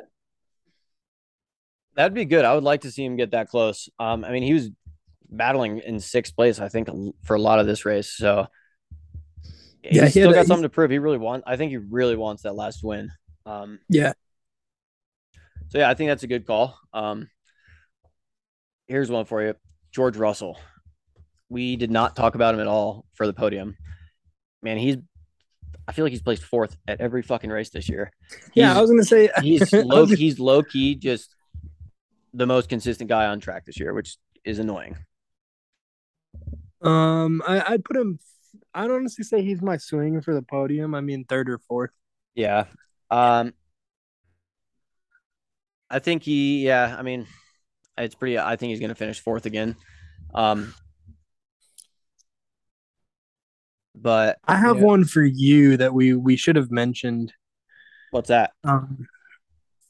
[1.95, 2.43] That'd be good.
[2.43, 3.87] I would like to see him get that close.
[3.99, 4.69] Um, I mean, he was
[5.29, 6.89] battling in sixth place, I think,
[7.23, 8.09] for a lot of this race.
[8.09, 8.47] So
[9.81, 10.91] he's yeah, he still got something to prove.
[10.91, 11.45] He really wants.
[11.47, 13.11] I think he really wants that last win.
[13.45, 14.13] Um, yeah.
[15.69, 16.77] So yeah, I think that's a good call.
[16.93, 17.29] Um,
[18.87, 19.55] here's one for you,
[19.91, 20.59] George Russell.
[21.49, 23.77] We did not talk about him at all for the podium.
[24.61, 24.97] Man, he's.
[25.85, 28.11] I feel like he's placed fourth at every fucking race this year.
[28.29, 30.05] He's, yeah, I was gonna say he's low.
[30.05, 31.35] he's low key, just
[32.33, 34.97] the most consistent guy on track this year, which is annoying.
[36.81, 38.19] Um, I, would put him.
[38.73, 40.95] I'd honestly say he's my swing for the podium.
[40.95, 41.91] I mean, third or fourth.
[42.35, 42.65] Yeah.
[43.11, 43.53] Um,
[45.89, 46.65] I think he.
[46.65, 46.95] Yeah.
[46.97, 47.27] I mean,
[47.97, 48.39] it's pretty.
[48.39, 49.75] I think he's going to finish fourth again.
[50.33, 50.73] Um,
[53.95, 54.83] but I have yeah.
[54.83, 57.33] one for you that we we should have mentioned.
[58.11, 58.51] What's that?
[58.63, 59.07] Um,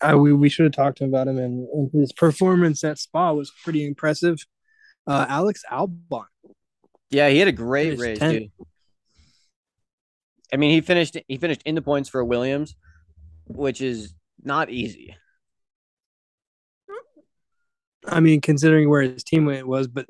[0.02, 3.52] I, we we should have talked about him, and, and his performance at Spa was
[3.64, 4.46] pretty impressive.
[5.08, 6.26] Uh, Alex Albon.
[7.10, 8.32] Yeah, he had a great race, 10th.
[8.32, 8.52] dude.
[10.52, 12.76] I mean, he finished he finished in the points for Williams,
[13.48, 14.14] which is
[14.44, 15.16] not easy.
[18.06, 20.06] I mean, considering where his teammate was, but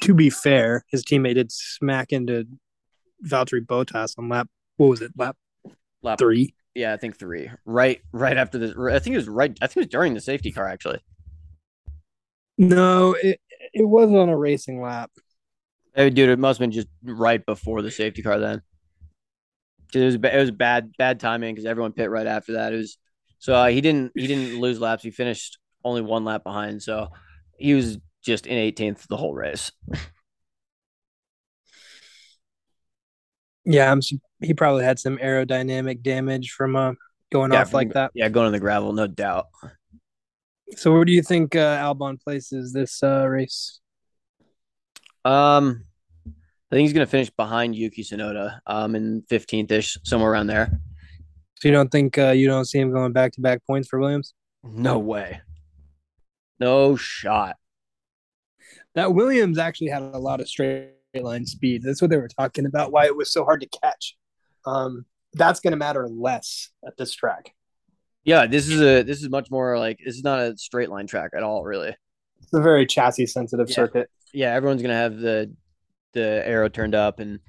[0.00, 2.46] to be fair, his teammate did smack into
[3.26, 4.48] Valtteri Bottas on lap.
[4.76, 5.12] What was it?
[5.16, 5.36] Lap,
[6.02, 6.54] lap three.
[6.74, 7.50] Yeah, I think three.
[7.64, 8.74] Right, right after this.
[8.76, 9.56] I think it was right.
[9.60, 11.00] I think it was during the safety car actually.
[12.58, 13.40] No, it
[13.72, 15.10] it was on a racing lap.
[15.94, 18.62] Hey, dude, it must have been just right before the safety car then.
[19.92, 22.72] It was it was bad bad timing because everyone pit right after that.
[22.72, 22.98] It was
[23.38, 25.02] so uh, he didn't he didn't lose laps.
[25.02, 27.08] He finished only one lap behind, so
[27.58, 29.70] he was just in 18th the whole race.
[33.64, 34.00] Yeah, I'm,
[34.40, 36.92] he probably had some aerodynamic damage from uh,
[37.32, 38.10] going yeah, off like that.
[38.14, 39.46] Yeah, going on the gravel, no doubt.
[40.76, 43.80] So, where do you think uh, Albon places this uh, race?
[45.24, 45.84] Um,
[46.26, 46.30] I
[46.76, 50.80] think he's going to finish behind Yuki Tsunoda, um, in 15th ish, somewhere around there.
[51.56, 53.98] So, you don't think uh, you don't see him going back to back points for
[53.98, 54.34] Williams?
[54.62, 55.40] No way.
[56.60, 57.56] No shot.
[58.94, 61.82] That Williams actually had a lot of straight line speed.
[61.82, 62.92] That's what they were talking about.
[62.92, 64.16] Why it was so hard to catch.
[64.66, 67.54] Um, that's going to matter less at this track.
[68.24, 71.06] Yeah, this is a this is much more like this is not a straight line
[71.06, 71.62] track at all.
[71.62, 71.94] Really,
[72.40, 73.74] it's a very chassis sensitive yeah.
[73.74, 74.10] circuit.
[74.32, 75.54] Yeah, everyone's gonna have the
[76.14, 77.40] the arrow turned up, and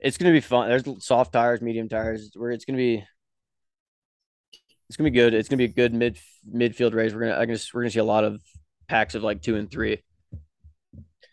[0.00, 0.68] it's gonna be fun.
[0.68, 2.32] There's soft tires, medium tires.
[2.34, 3.04] Where it's gonna be
[4.88, 5.34] it's gonna be good.
[5.34, 6.18] It's gonna be a good mid
[6.50, 7.12] midfield race.
[7.12, 8.40] We're gonna I guess we're gonna see a lot of
[8.88, 10.02] packs of like two and three.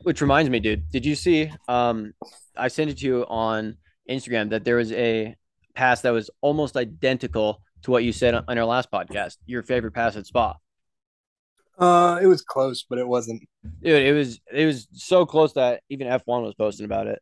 [0.02, 1.52] Which reminds me, dude, did you see?
[1.68, 2.14] Um,
[2.58, 3.78] I sent it to you on
[4.10, 5.36] Instagram that there was a
[5.76, 9.38] pass that was almost identical to what you said on our last podcast.
[9.46, 10.56] Your favorite pass at Spa.
[11.78, 13.42] Uh, it was close, but it wasn't.
[13.82, 17.22] Dude, it was it was so close that even F one was posting about it.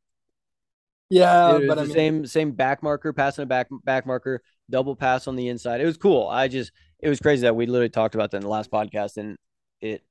[1.10, 4.42] Yeah, Dude, but the I mean, same same back marker, passing a back back marker,
[4.72, 5.82] double pass on the inside.
[5.82, 6.28] It was cool.
[6.28, 9.18] I just it was crazy that we literally talked about that in the last podcast,
[9.18, 9.38] and
[9.82, 10.04] it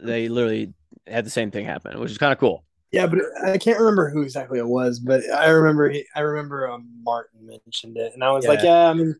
[0.00, 0.74] they literally
[1.06, 2.64] had the same thing happen, which is kind of cool.
[2.92, 6.88] Yeah, but I can't remember who exactly it was, but I remember I remember um,
[7.02, 8.50] Martin mentioned it, and I was yeah.
[8.50, 9.16] like, yeah, I mean,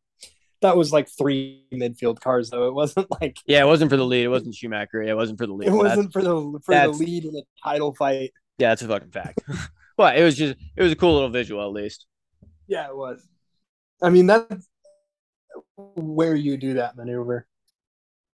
[0.62, 2.68] that was like three midfield cars, though.
[2.68, 4.24] It wasn't like yeah, it wasn't for the lead.
[4.24, 5.02] It wasn't Schumacher.
[5.02, 5.68] It wasn't for the lead.
[5.68, 8.32] It wasn't for the for the lead in the title fight.
[8.58, 9.42] Yeah, that's a fucking fact.
[9.96, 12.06] but it was just it was a cool little visual, at least.
[12.68, 13.26] Yeah, it was.
[14.02, 14.68] I mean, that's
[15.76, 17.46] where you do that maneuver.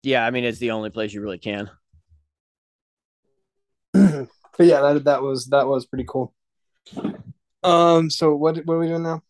[0.02, 1.70] Yeah, I mean, it's the only place you really can.
[3.92, 4.28] but
[4.58, 6.34] yeah, that that was that was pretty cool.
[7.62, 9.22] Um, so what what are we doing now?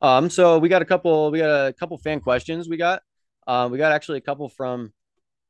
[0.00, 3.02] Um, so we got a couple we got a couple fan questions we got.
[3.46, 4.92] Um, we got actually a couple from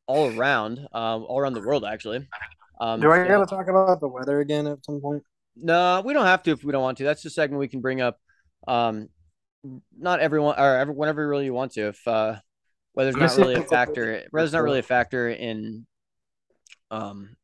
[0.07, 2.27] all around, um, all around the world actually.
[2.81, 5.23] Um, Do I so- gotta talk about the weather again at some point?
[5.55, 7.05] No, we don't have to if we don't want to.
[7.05, 8.19] That's the segment we can bring up.
[8.67, 9.09] Um,
[9.97, 11.89] not everyone or every, whenever really you want to.
[11.89, 12.37] If uh,
[12.95, 15.87] weather's not really a factor, weather's not really a factor in
[16.91, 17.37] um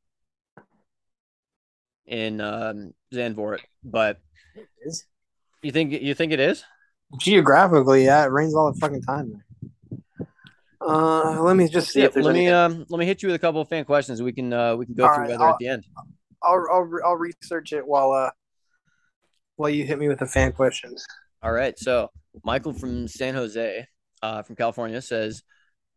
[2.07, 4.21] in um Zandvoort, but
[5.63, 6.65] you think you think it is?
[7.19, 9.43] Geographically, yeah, it rains all the fucking time.
[10.81, 12.51] Uh, let me just see Yeah, let me any.
[12.51, 14.23] um let me hit you with a couple of fan questions.
[14.23, 15.85] We can uh we can go All through right, weather I'll- at the end.
[16.43, 18.31] I'll, I'll re- I'll research it while uh
[19.57, 21.05] while you hit me with the fan questions.
[21.43, 21.79] All right.
[21.79, 22.11] So
[22.45, 23.87] Michael from San Jose,
[24.23, 25.43] uh, from California, says,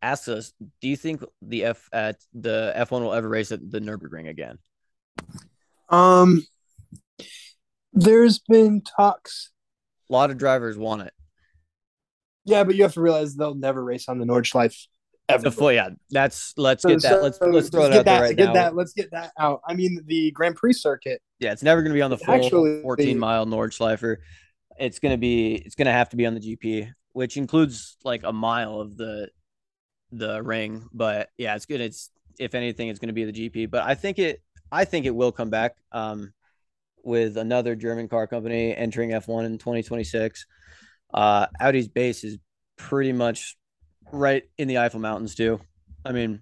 [0.02, 3.60] asks us, do you think the F at the F one will ever race at
[3.70, 4.58] the Nurburgring again?
[5.90, 6.46] Um,
[7.94, 9.52] there's been talks.
[10.10, 11.14] A lot of drivers want it.
[12.46, 14.76] Yeah, but you have to realize they'll never race on the Nordschleife
[15.30, 15.44] ever.
[15.44, 15.90] The full, yeah.
[16.10, 17.10] That's let's So- get that.
[17.10, 18.54] so let's let's throw it out that, there right get now.
[18.54, 19.62] That, let's get that out.
[19.68, 21.22] I mean, the Grand Prix circuit.
[21.40, 24.18] Yeah, it's never going to be on the full Actually- 14 mile Nordschleife.
[24.82, 28.34] It's to be it's to have to be on the GP, which includes like a
[28.34, 29.30] mile of the
[30.12, 30.88] the ring.
[30.92, 31.82] But yeah, it's good.
[31.82, 32.10] It's
[32.40, 33.70] if anything, it's to be the GP.
[33.70, 36.34] But I think it I think it will come back um,
[37.04, 40.46] with another German car company entering F1 in 2026.
[41.14, 42.38] Uh, Audi's base is
[42.78, 43.58] pretty much
[44.12, 45.60] right in the Eifel Mountains too.
[46.06, 46.42] I mean,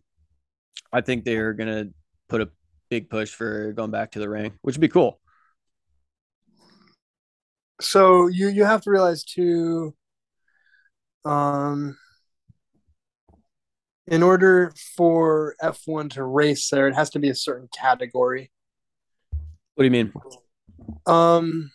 [0.94, 1.94] I think they're to
[2.28, 2.50] put a
[2.90, 5.20] big push for going back to the ring, which would be cool.
[7.82, 9.96] So you you have to realize too.
[11.26, 11.98] Um,
[14.08, 18.52] in order for F1 to race there, it has to be a certain category.
[19.76, 20.14] What do you mean?
[21.06, 21.72] Um,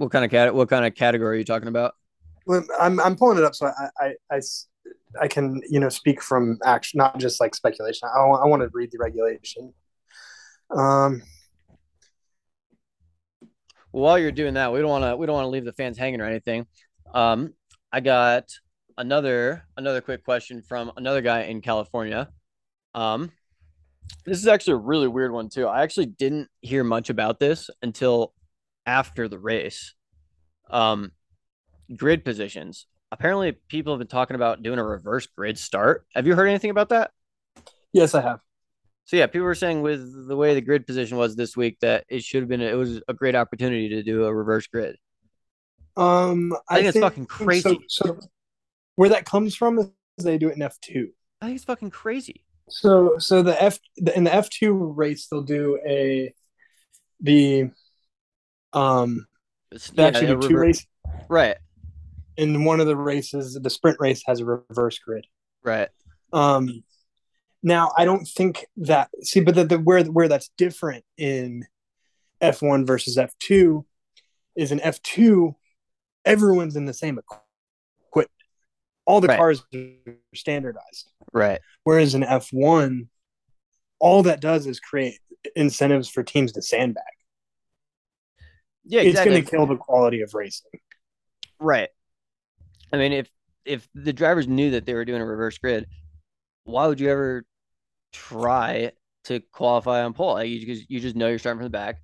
[0.00, 0.54] What kind of cat?
[0.54, 1.94] What kind of category are you talking about?
[2.46, 3.70] Well, I'm I'm pulling it up so
[4.00, 4.40] I I
[5.20, 8.08] I can you know speak from action, not just like speculation.
[8.08, 9.74] I want, I want to read the regulation.
[10.74, 11.22] Um,
[13.90, 15.98] while you're doing that, we don't want to we don't want to leave the fans
[15.98, 16.66] hanging or anything.
[17.12, 17.54] Um,
[17.92, 18.50] I got
[18.96, 22.28] another another quick question from another guy in California.
[22.94, 23.32] Um,
[24.24, 25.66] this is actually a really weird one too.
[25.66, 28.34] I actually didn't hear much about this until
[28.86, 29.94] after the race.
[30.68, 31.12] Um,
[31.96, 32.86] grid positions.
[33.12, 36.06] Apparently, people have been talking about doing a reverse grid start.
[36.14, 37.10] Have you heard anything about that?
[37.92, 38.40] yes, I have.
[39.04, 42.04] So yeah, people were saying with the way the grid position was this week that
[42.08, 44.96] it should have been it was a great opportunity to do a reverse grid.
[45.96, 47.80] Um, I think it's fucking crazy.
[47.88, 48.20] So, so
[48.94, 49.90] where that comes from is
[50.24, 51.10] they do it in F two.
[51.40, 52.44] I think it's fucking crazy.
[52.68, 53.80] So so the F
[54.14, 56.32] in the F two race they'll do a
[57.20, 57.70] the
[58.72, 59.26] um
[59.72, 60.86] they yeah, actually two races.
[61.28, 61.56] Right,
[62.36, 65.26] In one of the races, the sprint race has a reverse grid.
[65.62, 65.88] right.
[66.32, 66.82] Um,
[67.62, 71.66] now I don't think that see, but the, the where where that's different in
[72.40, 73.84] F one versus F two
[74.56, 75.56] is in F two,
[76.24, 78.30] everyone's in the same equipment.
[79.06, 79.38] All the Right.
[79.38, 81.10] cars are standardized.
[81.32, 81.60] Right.
[81.84, 83.08] Whereas in F one,
[83.98, 85.18] all that does is create
[85.56, 87.02] incentives for teams to sandbag.
[88.84, 90.70] Yeah, It's going to kill the quality of racing.
[91.58, 91.88] Right.
[92.92, 93.30] I mean, if
[93.64, 95.86] if the drivers knew that they were doing a reverse grid,
[96.64, 97.44] why would you ever
[98.12, 98.92] try
[99.24, 100.34] to qualify on pole?
[100.34, 102.00] Like, you just you just know you're starting from the back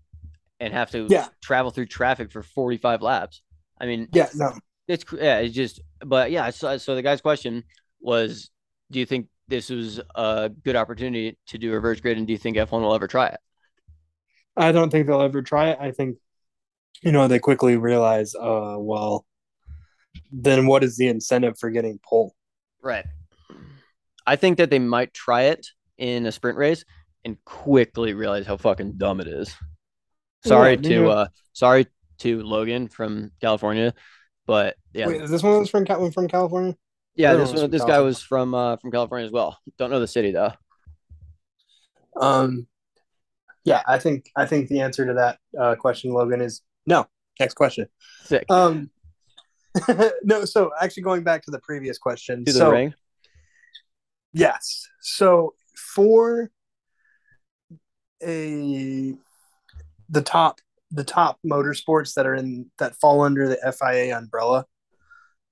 [0.61, 1.29] and have to Yeah.
[1.43, 3.43] travel through traffic for 45 laps.
[3.81, 4.53] I mean, Yeah, no,
[4.89, 7.65] it's yeah, it's just but yeah, so so the guy's question
[8.01, 8.51] was
[8.91, 12.33] do you think this was a good opportunity to do a reverse grid and do
[12.33, 13.41] you think F1 will ever try it?
[14.57, 15.79] I don't think they'll ever try it.
[15.81, 16.17] I think,
[17.03, 19.27] you know, they quickly realize, uh, well,
[20.33, 22.35] then what is the incentive for getting pole?
[22.83, 23.07] Right.
[24.27, 25.67] I think that they might try it
[25.99, 26.85] in a sprint race
[27.25, 29.55] and quickly realize how fucking dumb it is.
[30.45, 31.09] Sorry Yeah, to yeah.
[31.09, 31.87] uh sorry
[32.19, 33.93] to Logan from California,
[34.47, 35.09] but yeah.
[35.09, 36.77] Wait, is this one was from Cal- from California?
[37.15, 39.59] yeah, this one was one from this guy was from uh from California as well.
[39.79, 40.53] Don't know the city though.
[42.21, 42.67] Um,
[43.65, 47.07] yeah, I think I think the answer to that uh, question, Logan, is no.
[47.41, 47.89] Next question.
[48.25, 48.45] Sick.
[48.49, 48.91] Um,
[50.23, 50.45] no.
[50.47, 52.45] So actually, going back to the previous question.
[52.45, 52.95] to the so ring.
[54.33, 54.87] yes.
[55.01, 55.55] So
[55.97, 56.51] for
[58.23, 59.15] a
[60.11, 64.65] the top the top motorsports that are in that fall under the FIA umbrella,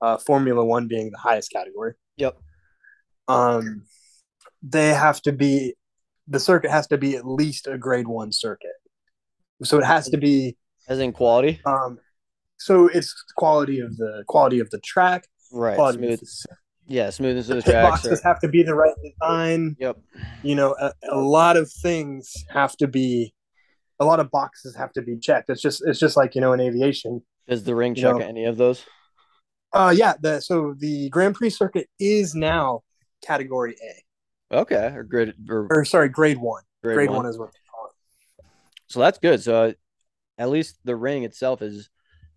[0.00, 1.94] uh, Formula One being the highest category.
[2.18, 2.36] Yep.
[3.26, 3.84] Um,
[4.62, 5.74] they have to be
[6.28, 8.70] the circuit has to be at least a grade one circuit.
[9.62, 10.56] So it has to be
[10.88, 11.60] As in quality.
[11.66, 11.98] um,
[12.58, 15.74] so it's quality of the quality of the track, Right.
[15.74, 16.20] quality of Smooth.
[16.20, 18.02] the, Yeah, smoothness of the pit tracks.
[18.02, 19.76] boxes have to be the right design.
[19.78, 19.96] yep.
[20.42, 23.32] You know, a, a lot of things have to be,
[23.98, 25.48] a lot of boxes have to be checked.
[25.48, 27.22] It's just it's just like you know in aviation.
[27.48, 28.18] Does the ring check know.
[28.18, 28.84] any of those?
[29.72, 30.14] Uh, yeah.
[30.20, 32.82] The so the Grand Prix circuit is now
[33.24, 33.76] category
[34.52, 36.62] A, Okay, or grade or or sorry, grade one.
[36.82, 37.18] grade, Grade, one.
[37.18, 37.26] one.
[37.26, 38.44] is what they call it.
[38.88, 39.42] So that's good.
[39.42, 39.72] So uh,
[40.38, 41.88] at least the ring itself is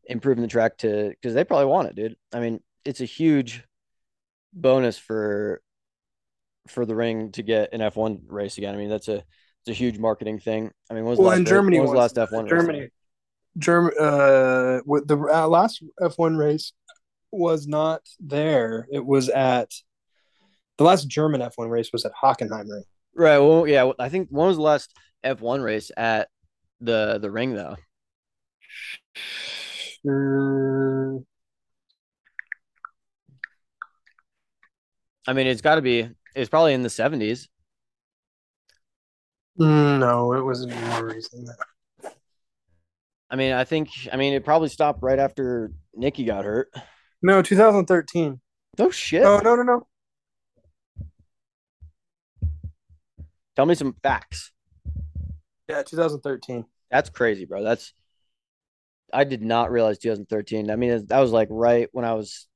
[0.06, 2.16] improving the track to because they probably want it, dude.
[2.34, 3.64] I mean, it's a huge
[4.54, 5.62] bonus for
[6.68, 8.74] for the ring to get an F1 race again.
[8.74, 10.72] I mean, that's a it's a huge marketing thing.
[10.90, 12.50] I mean, was Well, last in Germany, was last F1 race?
[12.50, 12.90] Germany,
[13.58, 16.74] Germ, uh, with the uh, last F1 race
[17.32, 18.88] was not there.
[18.92, 19.72] It was at
[20.78, 22.84] the last German F1 race was at Hockenheimring.
[23.16, 23.40] Right.
[23.40, 23.92] Well, yeah.
[24.00, 24.94] I think when was the last
[25.26, 26.30] F1 race at
[26.80, 27.76] the the ring though?
[30.06, 31.26] Mm,
[35.28, 36.10] I mean, it's got to be.
[36.36, 37.50] It's probably in the seventies.
[39.58, 41.50] no, it was more recent.
[43.30, 43.90] I mean, I think.
[44.12, 46.70] I mean, it probably stopped right after Niki got hurt.
[47.22, 48.40] No, 2013.
[48.80, 49.24] No shit.
[49.24, 49.88] Oh no, no, no.
[53.56, 54.52] Tell me some facts.
[55.68, 56.64] Yeah, 2013.
[56.90, 57.64] That's crazy, bro.
[57.64, 57.94] That's.
[59.12, 60.70] I did not realize 2013.
[60.70, 62.48] I mean, that was like right when I was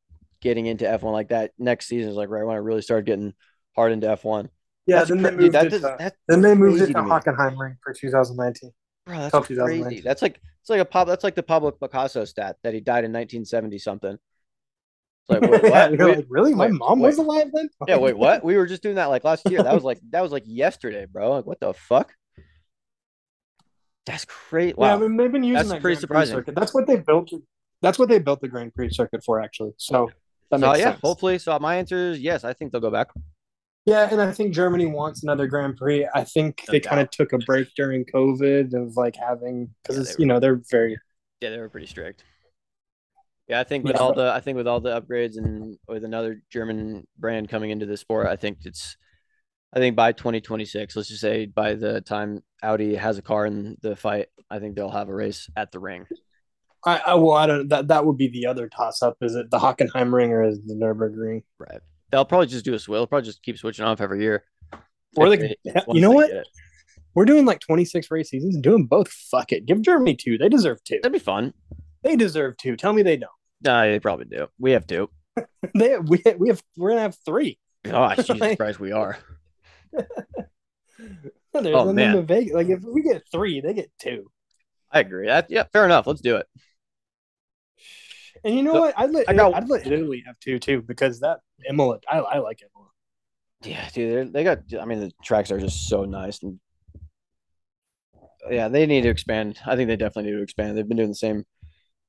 [0.41, 1.11] getting into F1.
[1.11, 3.33] Like that next season is like right when I really started getting
[3.75, 4.49] hard into F1.
[4.87, 5.69] Yeah, That's then cra- they dude, moved that it.
[5.69, 6.93] does- To, then they moved it to.
[6.93, 8.71] Hockenheimring for 2019.
[9.05, 9.53] Bro, that's crazy.
[9.55, 10.03] 2019.
[10.03, 11.07] That's like it's like a pop.
[11.07, 14.11] That's like the Pablo Picasso stat that he died in 1970 something.
[14.13, 14.19] It's
[15.29, 15.91] like wait, what?
[15.93, 16.53] you're like, really?
[16.53, 17.07] My wait, mom wait.
[17.07, 17.69] was alive then?
[17.87, 18.43] yeah, wait, what?
[18.43, 19.63] We were just doing that like last year.
[19.63, 21.31] That was like that was like yesterday, bro.
[21.31, 22.13] Like what the fuck?
[24.05, 24.75] That's crazy.
[24.77, 26.55] Yeah, I mean, they've been using That's that pretty Grand surprising.
[26.55, 27.31] That's what they built.
[27.81, 29.71] That's what they built the Grand Prix circuit for, actually.
[29.77, 30.09] So
[30.59, 31.01] so makes yeah, sense.
[31.01, 31.37] hopefully.
[31.39, 32.43] So my answer is yes.
[32.43, 33.09] I think they'll go back.
[33.85, 36.07] Yeah, and I think Germany wants another Grand Prix.
[36.13, 39.97] I think No they kind of took a break during COVID of like having because
[39.97, 40.97] Yeah, it's you know they're very
[41.41, 42.23] Yeah, they were pretty strict.
[43.47, 46.03] Yeah, I think with Yeah, all the I think with all the upgrades and with
[46.03, 48.97] another German brand coming into the sport, I think it's
[49.73, 53.77] I think by 2026, let's just say by the time Audi has a car in
[53.81, 56.05] the fight, I think they'll have a race at the ring.
[56.85, 59.17] I, I well I don't that that would be the other toss up.
[59.21, 61.43] Is it the Hockenheim ring or is it the Nurburgring?
[61.59, 61.79] Right.
[62.11, 62.97] They'll probably just do a switch.
[62.97, 64.43] They'll probably just keep switching off every year.
[65.15, 66.45] Or they, once you know they what?
[67.13, 68.57] We're doing like 26 race seasons.
[68.61, 69.09] Do them both.
[69.11, 69.65] Fuck it.
[69.65, 70.37] Give Germany two.
[70.37, 70.99] They deserve two.
[71.03, 71.53] That'd be fun.
[72.03, 72.75] They deserve two.
[72.77, 73.29] Tell me they don't.
[73.63, 74.47] Nah, they probably do.
[74.59, 75.09] We have two.
[75.75, 77.59] They we we have we're gonna have three.
[77.83, 79.17] Gosh, Jesus Like- Christ, we are.
[81.53, 82.25] There's Oh, man.
[82.25, 82.53] Vegas.
[82.53, 84.31] Like if we get three, they get two.
[84.91, 85.27] I agree.
[85.27, 86.07] That yeah, fair enough.
[86.07, 86.47] Let's do it.
[88.43, 88.93] And you know Look, what?
[88.97, 91.39] I'd let I got- I'd let Italy have two too because that
[91.69, 91.99] Imola.
[92.09, 92.89] I, I like Imola.
[93.63, 94.59] Yeah, dude, they're- got.
[94.81, 96.59] I mean, the tracks are just so nice, and
[98.49, 99.59] yeah, they need to expand.
[99.65, 100.75] I think they definitely need to expand.
[100.77, 101.45] They've been doing the same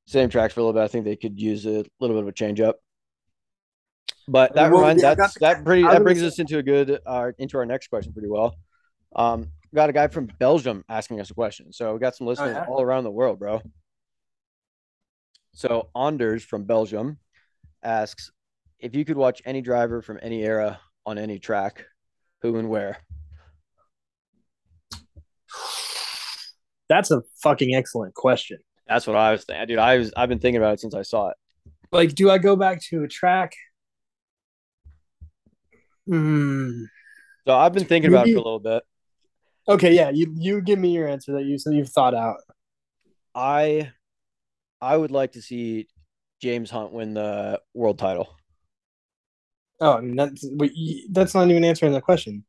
[0.06, 0.84] same tracks for a little bit.
[0.84, 2.78] I think they could use a little bit of a change up.
[4.26, 6.62] But that Well, reminds yeah, that's the- that pretty that brings say- us into a
[6.62, 8.56] good uh into our next question pretty well.
[9.14, 12.54] Um, got a guy from Belgium asking us a question, so we got some listeners
[12.56, 12.64] yeah?
[12.66, 13.60] all around the world, bro.
[15.54, 17.18] So Anders from Belgium
[17.82, 18.30] asks
[18.78, 21.84] if you could watch any driver from any era on any track,
[22.40, 22.98] who and where?
[26.88, 28.58] That's a fucking excellent question.
[28.86, 29.78] That's what I was thinking, dude.
[29.78, 31.36] I was I've been thinking about it since I saw it.
[31.90, 33.52] Like, do I go back to a track?
[36.06, 36.84] Hmm.
[37.46, 38.82] So I've been thinking about it for a little bit.
[39.68, 40.10] Okay, yeah.
[40.10, 42.38] You you give me your answer that you so you've thought out.
[43.34, 43.92] I
[44.82, 45.88] I would like to see
[46.42, 48.36] James Hunt win the world title.
[49.80, 50.46] Oh, I mean that's
[51.10, 52.44] that's not even answering the question.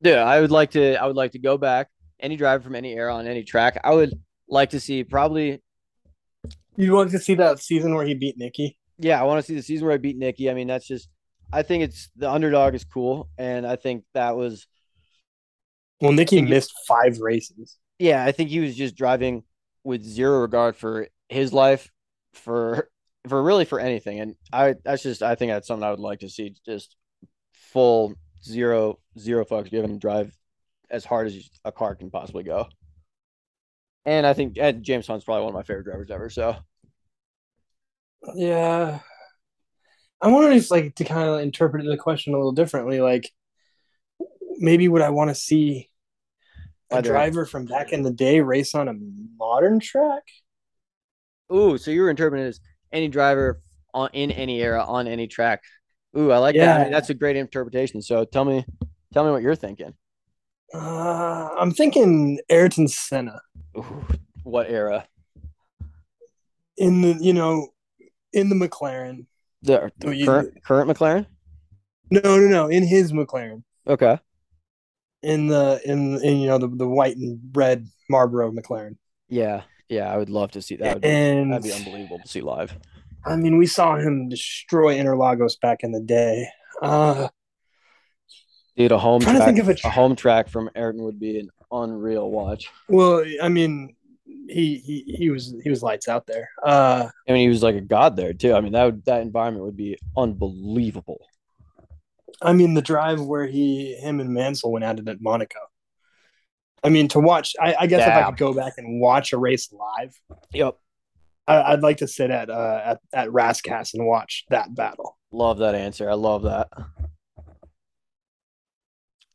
[0.00, 1.88] Yeah, I would like to I would like to go back
[2.20, 3.78] any driver from any era on any track.
[3.84, 4.14] I would
[4.48, 5.62] like to see probably
[6.76, 8.76] You want to see that season where he beat Niki?
[8.98, 10.50] yeah, I want to see the season where I beat Niki.
[10.50, 11.08] I mean, that's just
[11.52, 14.66] I think it's the underdog is cool and I think that was
[16.00, 17.78] Well, Nikki missed five races.
[17.98, 19.44] yeah, I think he was just driving
[19.84, 21.90] with zero regard for his life,
[22.34, 22.88] for
[23.28, 24.20] for really for anything.
[24.20, 26.96] And I that's just I think that's something I would like to see just
[27.52, 28.14] full
[28.44, 30.36] zero zero fucks given drive
[30.90, 32.68] as hard as a car can possibly go.
[34.04, 36.30] And I think and James Hunt's probably one of my favorite drivers ever.
[36.30, 36.56] So
[38.34, 39.00] Yeah.
[40.20, 43.00] I'm wondering if like to kind of interpret the question a little differently.
[43.00, 43.30] Like,
[44.58, 45.90] maybe would I want to see
[46.92, 48.94] a driver from back in the day race on a
[49.38, 50.22] modern track?
[51.52, 52.60] ooh, so you were interpreting it as
[52.92, 53.60] any driver
[53.92, 55.62] on in any era on any track.
[56.16, 56.80] Ooh, I like that.
[56.80, 58.00] I mean, that's a great interpretation.
[58.02, 58.64] So tell me,
[59.12, 59.92] tell me what you're thinking.
[60.74, 63.40] Uh, I'm thinking Ayrton Senna
[63.76, 64.06] Ooh,
[64.44, 65.06] what era?
[66.78, 67.68] in the you know
[68.32, 69.26] in the McLaren.
[69.62, 71.26] The, the Oh, you- current current McLaren?
[72.10, 73.62] No, no, no, in his McLaren.
[73.86, 74.18] Okay.
[75.22, 78.96] In the in, in you know the, the white and red Marlboro McLaren.
[79.28, 80.94] Yeah, yeah, I would love to see that.
[80.94, 82.76] Would be, and that'd be unbelievable to see live.
[83.24, 86.48] I mean, we saw him destroy Interlagos back in the day.
[86.80, 87.28] Uh,
[88.76, 91.50] Dude, a home track, think of a a, home track from Ayrton would be an
[91.70, 92.70] unreal watch.
[92.88, 93.94] well, I mean,
[94.48, 96.48] he he he was he was lights out there.
[96.64, 98.54] Uh, I mean, he was like a god there too.
[98.54, 101.26] I mean, that would, that environment would be unbelievable.
[102.40, 105.58] I mean, the drive where he him and Mansell went at it at Monaco.
[106.84, 109.38] I mean, to watch, I, I guess if I could go back and watch a
[109.38, 110.14] race live,
[110.52, 110.76] Yep,
[111.46, 115.16] I, I'd like to sit at uh at, at Rascasse and watch that battle.
[115.30, 116.10] love that answer.
[116.10, 116.68] I love that.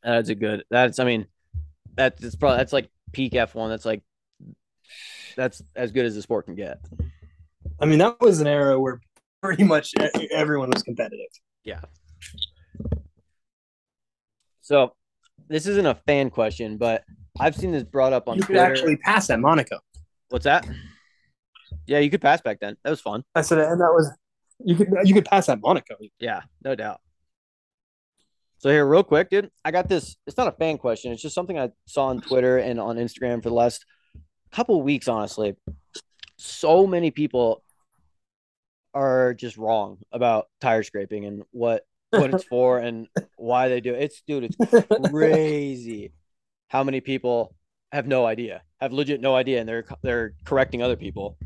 [0.03, 0.63] That's a good.
[0.69, 1.27] That's I mean,
[1.95, 3.69] that's it's probably that's like peak F one.
[3.69, 4.03] That's like
[5.35, 6.79] that's as good as the sport can get.
[7.79, 9.01] I mean, that was an era where
[9.41, 9.93] pretty much
[10.31, 11.27] everyone was competitive.
[11.63, 11.81] Yeah.
[14.67, 14.91] So
[15.47, 17.05] this isn't a fan question, but
[17.39, 18.65] I've seen this brought up on You could Twitter.
[18.65, 19.79] actually pass at Monaco.
[20.27, 20.67] What's that?
[21.85, 22.75] Yeah, you could pass back then.
[22.83, 23.23] That was fun.
[23.33, 24.11] I said, and that was
[24.65, 25.95] you could you could pass at Monaco.
[26.19, 26.99] Yeah, no doubt.
[28.57, 30.17] So here, real quick, dude, I got this.
[30.27, 31.13] It's not a fan question.
[31.13, 33.85] It's just something I saw on Twitter and on Instagram for the last
[34.51, 35.07] couple weeks.
[35.07, 35.55] Honestly,
[36.35, 37.63] so many people
[38.93, 43.93] are just wrong about tire scraping and what what it's for and why they do
[43.93, 44.03] it.
[44.03, 46.13] It's dude, it's crazy
[46.67, 47.55] how many people
[47.91, 51.37] have no idea, have legit no idea, and they're they're correcting other people.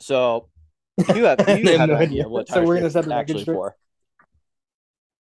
[0.00, 0.48] So
[1.14, 2.28] you have you have have no no idea idea.
[2.28, 3.76] what So we're gonna scraping set is the actually for.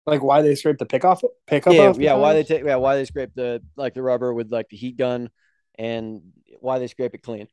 [0.06, 2.14] like why they scrape the pick off pick up yeah, off yeah.
[2.14, 4.96] Why they take yeah, why they scrape the like the rubber with like the heat
[4.96, 5.30] gun,
[5.78, 6.22] and
[6.60, 7.48] why they scrape it clean.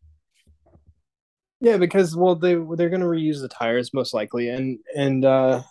[1.61, 5.61] Yeah, because well, they they're going to reuse the tires most likely, and and uh,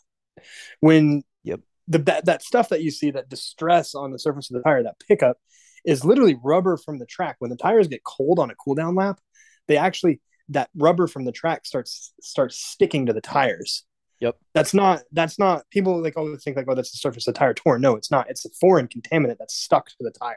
[0.79, 1.61] when Yep.
[1.89, 4.83] the that that stuff that you see that distress on the surface of the tire,
[4.83, 5.39] that pickup,
[5.85, 7.37] is literally rubber from the track.
[7.39, 9.21] When the tires get cold on a cool down lap,
[9.69, 10.21] they actually
[10.51, 13.85] that rubber from the track starts starts sticking to the tires.
[14.21, 14.37] Yep.
[14.53, 17.39] That's not that's not people like always think like oh that's the surface of the
[17.39, 17.81] tire torn.
[17.81, 18.29] No, it's not.
[18.29, 20.37] It's a foreign contaminant that's stuck to the tire.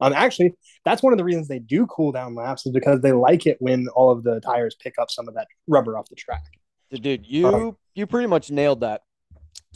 [0.00, 0.54] Um, actually,
[0.84, 3.56] that's one of the reasons they do cool down laps is because they like it
[3.60, 6.42] when all of the tires pick up some of that rubber off the track.
[6.90, 9.02] Dude, you Um, you pretty much nailed that.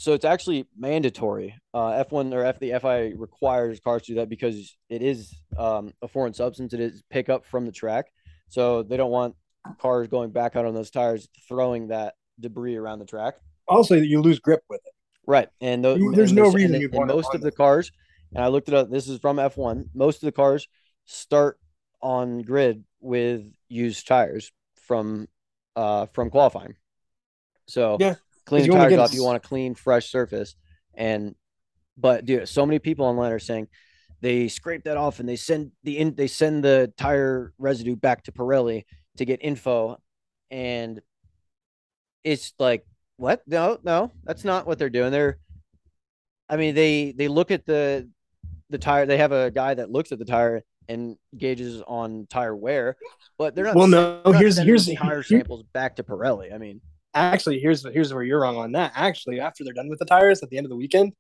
[0.01, 1.55] So it's actually mandatory.
[1.75, 5.93] Uh, F1 or F the FIA requires cars to do that because it is um,
[6.01, 6.73] a foreign substance.
[6.73, 8.07] It is pick up from the track,
[8.49, 9.35] so they don't want
[9.79, 13.35] cars going back out on those tires, throwing that debris around the track.
[13.69, 14.93] Also, you lose grip with it.
[15.27, 17.93] Right, and You- there's and no this- reason and- and most of the cars,
[18.35, 18.89] and I looked it up.
[18.89, 19.91] This is from F1.
[19.93, 20.67] Most of the cars
[21.05, 21.61] start
[22.01, 25.29] on grid with used tires from
[25.77, 26.77] uh from qualifying.
[27.67, 28.15] So Yeah,
[28.51, 29.13] clean the tires off.
[29.13, 30.55] a You want a clean, fresh surface,
[30.95, 31.35] and
[31.97, 33.69] but dude, so many people online are saying
[34.21, 38.25] they scrape that off and they send the in they send the tire residue back
[38.25, 38.85] to Pirelli
[39.17, 39.99] to get info,
[40.51, 41.01] and
[42.25, 42.85] it's like
[43.17, 43.43] what?
[43.47, 45.11] No, no, that's not what they're doing.
[45.13, 45.39] They're,
[46.49, 48.09] I mean, they they look at the
[48.71, 49.07] the tire.
[49.07, 52.97] They have a guy that looks at the tire and gauges on tire wear,
[53.39, 53.75] but they're not.
[53.77, 56.53] Well, no, they're not here's- here's- tire here- samples back to Pirelli.
[56.55, 56.81] I mean,
[57.15, 58.93] Actually, here's here's where you're wrong on that.
[58.95, 61.13] Actually, after they're done with the tires at the end of the weekend,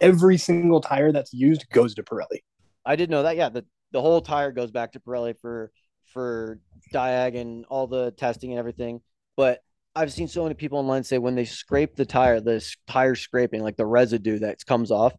[0.00, 2.40] every single tire that's used goes to Pirelli.
[2.84, 3.36] I did know that.
[3.36, 5.70] Yeah, the the whole tire goes back to Pirelli for
[6.12, 6.60] for
[6.92, 9.00] diag and all the testing and everything.
[9.36, 9.60] But
[9.94, 13.62] I've seen so many people online say when they scrape the tire, the tire scraping,
[13.62, 15.14] like the residue that comes off,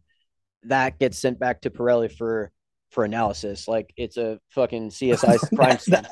[0.64, 2.52] that gets sent back to Pirelli for
[2.90, 3.68] for analysis.
[3.68, 6.06] Like it's a fucking CSI crime scene.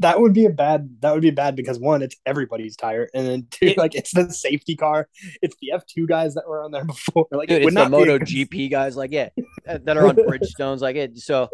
[0.00, 0.96] That, would be a bad.
[1.00, 4.12] That would be bad because one, it's everybody's tire, and then two, It- like it's
[4.12, 5.08] the safety car.
[5.42, 7.26] It's the F two guys that were on there before.
[7.32, 9.28] Like Dude, it would it's the not be a Moto GP guys, like yeah,
[9.66, 11.18] that are on Bridgestones, like it.
[11.18, 11.48] So,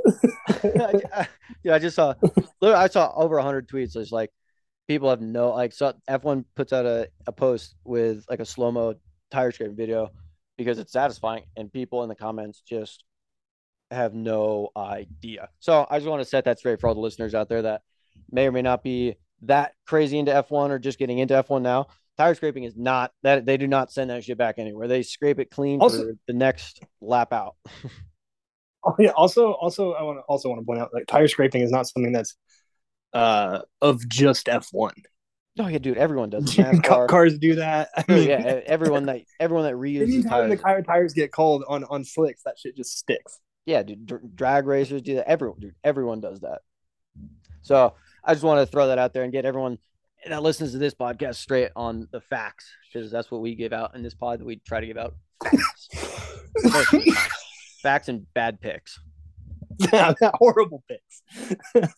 [1.63, 2.15] yeah, I just saw,
[2.63, 3.97] I saw over hundred tweets.
[3.97, 4.31] It's like
[4.89, 5.73] people have no like.
[5.73, 8.95] So F one puts out a, a post with like a slow mo
[9.31, 10.11] tire scraping video
[10.57, 13.05] because it's satisfying, and people in the comments just
[13.91, 15.49] have no idea.
[15.61, 17.83] So I just want to set that straight for all the listeners out there that
[18.31, 21.87] may or may not be that crazy into F1 or just getting into F1 now.
[22.17, 24.87] Tire scraping is not that they do not send that shit back anywhere.
[24.89, 27.57] They scrape it clean Also- for the next lap out.
[28.87, 29.13] Oh, yeah.
[29.17, 31.87] Also, also, I want to also want to point out like tire scraping is not
[31.89, 32.37] something that's
[33.15, 34.93] uh of just F one.
[35.59, 36.45] Oh yeah, dude, everyone does.
[36.55, 37.09] NASCAR.
[37.09, 37.89] Cars do that.
[37.97, 40.61] I Oh, mean, yeah, everyone that everyone that reuses anytime the tires.
[40.61, 43.41] tire tires get cold on on slicks, that shit just sticks.
[43.65, 45.31] Yeah, dude, dr- drag racers do that.
[45.31, 46.61] Everyone, dude, everyone does that.
[47.63, 47.95] So
[48.25, 49.79] I just want to throw that out there and get everyone
[50.27, 53.95] that listens to this podcast straight on the facts because that's what we give out
[53.95, 54.43] in this pod.
[54.43, 55.89] We try to give out facts,
[57.83, 58.99] facts and bad picks.
[59.93, 61.93] yeah, horrible picks.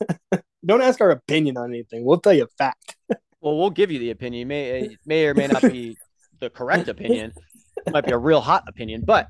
[0.67, 2.05] Don't ask our opinion on anything.
[2.05, 2.97] We'll tell you a fact.
[3.41, 4.43] Well, we'll give you the opinion.
[4.43, 5.97] It may it may or may not be
[6.41, 7.33] the correct opinion.
[7.87, 9.29] It might be a real hot opinion, but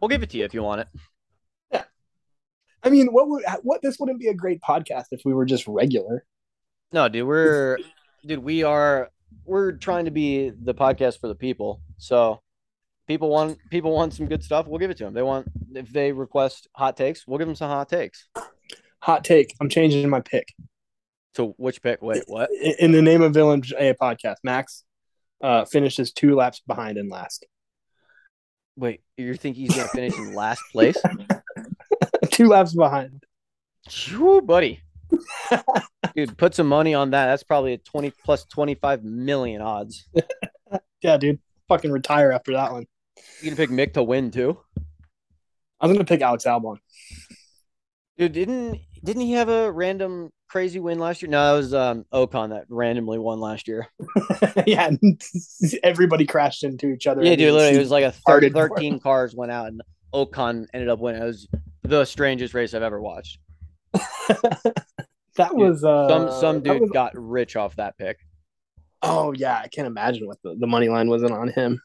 [0.00, 0.88] we'll give it to you if you want it.
[2.82, 5.66] I mean, what would what this wouldn't be a great podcast if we were just
[5.66, 6.24] regular.
[6.92, 7.78] No, dude, we're
[8.26, 9.10] dude, we are
[9.44, 11.80] we're trying to be the podcast for the people.
[11.98, 12.40] So
[13.06, 15.14] people want people want some good stuff, we'll give it to them.
[15.14, 18.28] They want if they request hot takes, we'll give them some hot takes.
[19.00, 19.54] Hot take.
[19.60, 20.48] I'm changing my pick.
[21.34, 22.02] So which pick?
[22.02, 22.50] Wait, what?
[22.50, 24.84] In in the name of Villain A podcast, Max
[25.42, 27.46] uh, finishes two laps behind in last.
[28.76, 31.00] Wait, you think he's gonna finish in last place?
[32.42, 33.22] two laps behind.
[33.88, 34.80] Phew, buddy.
[36.14, 37.26] Dude, put some money on that.
[37.26, 40.08] That's probably a 20 plus 25 million odds.
[41.02, 41.40] Yeah, dude.
[41.68, 42.86] Fucking retire after that one.
[43.40, 44.58] You can pick Mick to win too.
[45.80, 46.76] I'm gonna pick Alex Albon.
[48.16, 51.30] Dude, didn't didn't he have a random crazy win last year?
[51.30, 53.88] No, it was um Ocon that randomly won last year.
[54.66, 54.90] yeah,
[55.82, 57.24] everybody crashed into each other.
[57.24, 59.82] Yeah, dude, literally, it was like a thir- Started for 13 cars went out and
[60.14, 61.22] Ocon ended up winning.
[61.22, 61.48] It was
[61.82, 63.38] the strangest race I've ever watched.
[63.92, 68.18] that was uh, Some some dude was- got rich off that pick.
[69.02, 71.80] oh yeah, I can't imagine what the, the money line wasn't on him.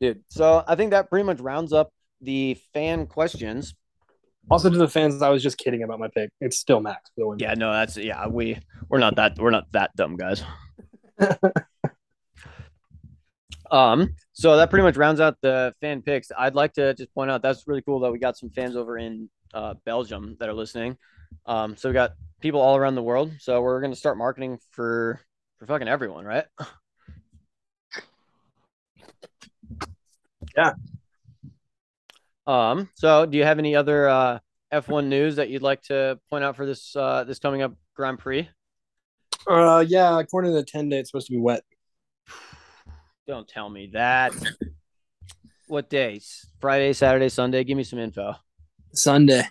[0.00, 3.74] Dude, so I think that pretty much rounds up the fan questions.
[4.50, 6.30] Also, to the fans, I was just kidding about my pick.
[6.40, 7.38] It's still Max for the win.
[7.38, 8.58] Yeah, no, that's yeah, we
[8.88, 10.42] we're not that we're not that dumb guys.
[13.70, 16.30] um, so that pretty much rounds out the fan picks.
[16.36, 18.98] I'd like to just point out that's really cool that we got some fans over
[18.98, 20.98] in uh, Belgium that are listening.
[21.46, 23.32] Um, so we got people all around the world.
[23.38, 25.20] So we're gonna start marketing for
[25.58, 26.44] for fucking everyone, right?
[30.56, 30.72] Yeah.
[32.46, 32.90] Um.
[32.94, 34.38] So, do you have any other uh,
[34.72, 38.18] F1 news that you'd like to point out for this uh, this coming up Grand
[38.18, 38.48] Prix?
[39.48, 40.18] Uh, yeah.
[40.18, 41.62] According to the ten day, it's supposed to be wet.
[43.26, 44.32] Don't tell me that.
[45.66, 46.46] what days?
[46.60, 47.64] Friday, Saturday, Sunday.
[47.64, 48.34] Give me some info.
[48.92, 49.44] Sunday.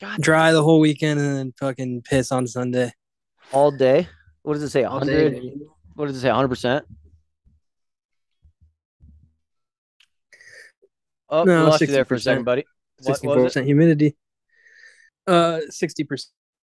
[0.00, 2.92] God, Dry the whole weekend and then fucking piss on Sunday.
[3.52, 4.08] all day.
[4.42, 4.82] What does it say?
[4.82, 5.40] Hundred.
[5.94, 6.28] What does it say?
[6.30, 6.84] hundred percent.
[11.28, 12.64] Oh, No, lost you there for a second, buddy.
[13.00, 14.16] Sixty-four percent humidity.
[15.26, 16.32] Uh, sixty percent.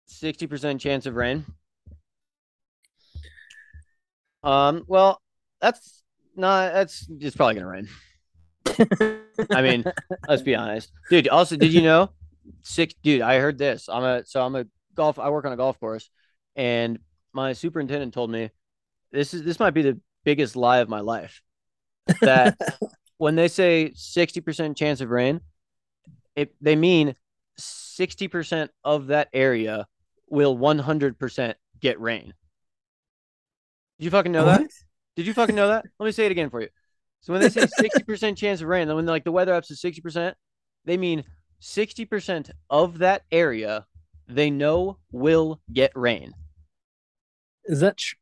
[0.08, 1.46] Sixty percent chance of rain.
[4.44, 4.84] Um.
[4.88, 5.22] Well,
[5.62, 6.04] that's
[6.36, 6.74] not.
[6.74, 7.90] That's it's probably gonna rain.
[9.52, 9.84] I mean,
[10.28, 11.28] let's be honest, dude.
[11.28, 12.10] Also, did you know?
[12.64, 13.22] Six, dude.
[13.22, 13.90] I heard this.
[13.90, 15.20] I'm a so I'm a golf.
[15.20, 16.10] I work on a golf course,
[16.56, 17.00] and
[17.34, 18.50] my superintendent told me
[19.12, 21.42] this is this might be the biggest lie of my life.
[22.22, 22.58] That
[23.18, 25.42] when they say sixty percent chance of rain,
[26.36, 27.16] it they mean
[27.58, 29.88] sixty percent of that area
[30.30, 32.34] will one hundred percent get rain.
[34.00, 34.70] Did you fucking know that?
[35.18, 35.84] Did you fucking know that?
[36.00, 36.70] Let me say it again for you.
[37.20, 39.70] So when they say sixty percent chance of rain, then when like the weather apps
[39.70, 40.38] is sixty percent,
[40.86, 41.26] they mean
[41.60, 43.86] sixty percent of that area
[44.30, 46.34] they know will get rain.
[47.66, 48.18] Is that true?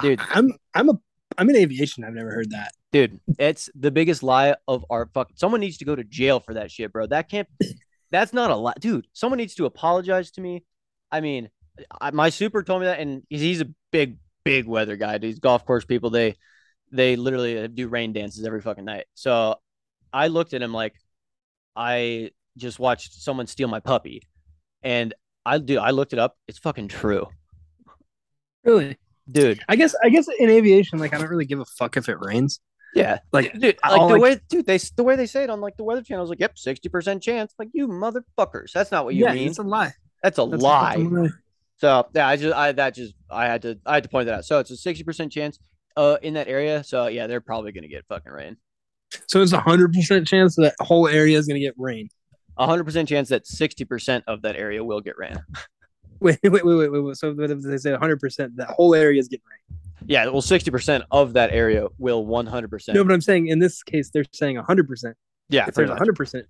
[0.00, 0.20] Dude.
[0.30, 0.94] I'm I'm a
[1.36, 2.02] I'm in aviation.
[2.02, 2.72] I've never heard that.
[2.90, 5.30] Dude, it's the biggest lie of our fuck.
[5.34, 7.06] Someone needs to go to jail for that shit, bro.
[7.06, 7.48] That can't.
[8.10, 9.06] That's not a lie, dude.
[9.12, 10.64] Someone needs to apologize to me.
[11.12, 11.50] I mean,
[12.00, 14.16] I, my super told me that, and he's a big,
[14.48, 15.18] big weather guy.
[15.18, 16.36] These golf course people, they,
[16.92, 19.04] they literally uh, do rain dances every fucking night.
[19.14, 19.56] So,
[20.12, 20.94] I looked at him like,
[21.76, 24.22] I just watched someone steal my puppy,
[24.82, 25.12] and
[25.44, 25.78] I do.
[25.78, 26.36] I looked it up.
[26.48, 27.26] It's fucking true,
[28.64, 28.96] Really?
[29.30, 29.60] dude.
[29.68, 32.16] I guess I guess in aviation, like I don't really give a fuck if it
[32.20, 32.60] rains.
[32.94, 35.60] Yeah, Like dude, like the like- way, dude, they the way they say it on
[35.60, 37.52] like the weather channel is like, yep, sixty percent chance.
[37.58, 39.48] Like you motherfuckers, that's not what you yeah, mean.
[39.48, 39.92] it's a lie.
[40.22, 40.96] That's a That's- lie.
[40.96, 41.28] that's a lie.
[41.78, 44.34] So yeah, I just, I that just, I had to, I had to point that
[44.34, 44.44] out.
[44.44, 45.58] So it's a sixty percent chance,
[45.96, 46.82] uh, in that area.
[46.84, 48.56] So yeah, they're probably gonna get fucking rain.
[49.26, 52.08] So it's a hundred percent chance that whole area is gonna get rain.
[52.56, 55.36] A hundred percent chance that sixty percent of that area will get rain.
[56.20, 57.00] Wait, wait, wait, wait, wait.
[57.00, 57.16] wait.
[57.16, 59.78] So if they say hundred percent that whole area is getting rain?
[60.06, 62.96] Yeah, well, sixty percent of that area will one hundred percent.
[62.96, 65.16] No, but I'm saying in this case they're saying hundred percent.
[65.48, 66.46] Yeah, If there's hundred percent,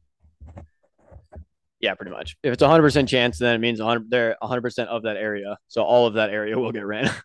[1.80, 2.36] Yeah, pretty much.
[2.42, 5.16] If it's a hundred percent chance, then it means 100, they're hundred percent of that
[5.16, 5.56] area.
[5.68, 7.10] So all of that area will get ran.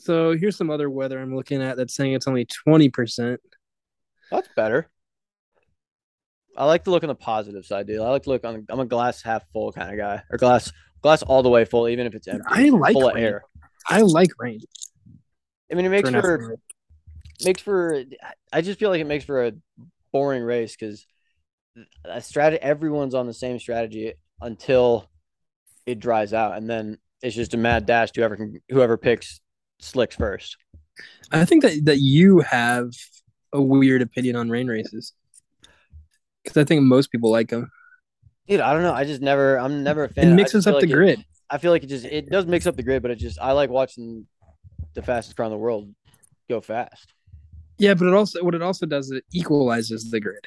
[0.00, 3.36] So here's some other weather I'm looking at that's saying it's only 20%.
[4.30, 4.88] That's better.
[6.56, 8.00] I like to look on the positive side, dude.
[8.00, 8.66] I like to look on.
[8.68, 10.72] I'm a glass half full kind of guy, or glass
[11.02, 12.44] glass all the way full, even if it's empty.
[12.46, 13.24] I like full of rain.
[13.24, 13.42] air.
[13.88, 14.60] I like rain.
[15.70, 16.56] I mean, it makes for for
[17.44, 18.02] makes for.
[18.52, 19.52] I just feel like it makes for a
[20.12, 21.06] boring race because
[22.04, 22.62] a strategy.
[22.62, 25.08] Everyone's on the same strategy until
[25.86, 29.40] it dries out, and then it's just a mad dash to whoever can whoever picks
[29.80, 30.56] slicks first.
[31.30, 32.90] I think that, that you have
[33.52, 35.12] a weird opinion on rain races.
[36.42, 37.70] Because I think most people like them.
[38.48, 38.92] Dude, I don't know.
[38.92, 39.58] I just never.
[39.58, 40.32] I'm never a fan.
[40.32, 41.24] It mixes up like the it- grid.
[41.52, 43.52] I feel like it just it does mix up the grid, but it just I
[43.52, 44.26] like watching
[44.94, 45.92] the fastest car in the world
[46.48, 47.12] go fast.
[47.78, 50.44] Yeah, but it also what it also does is it equalizes the grid.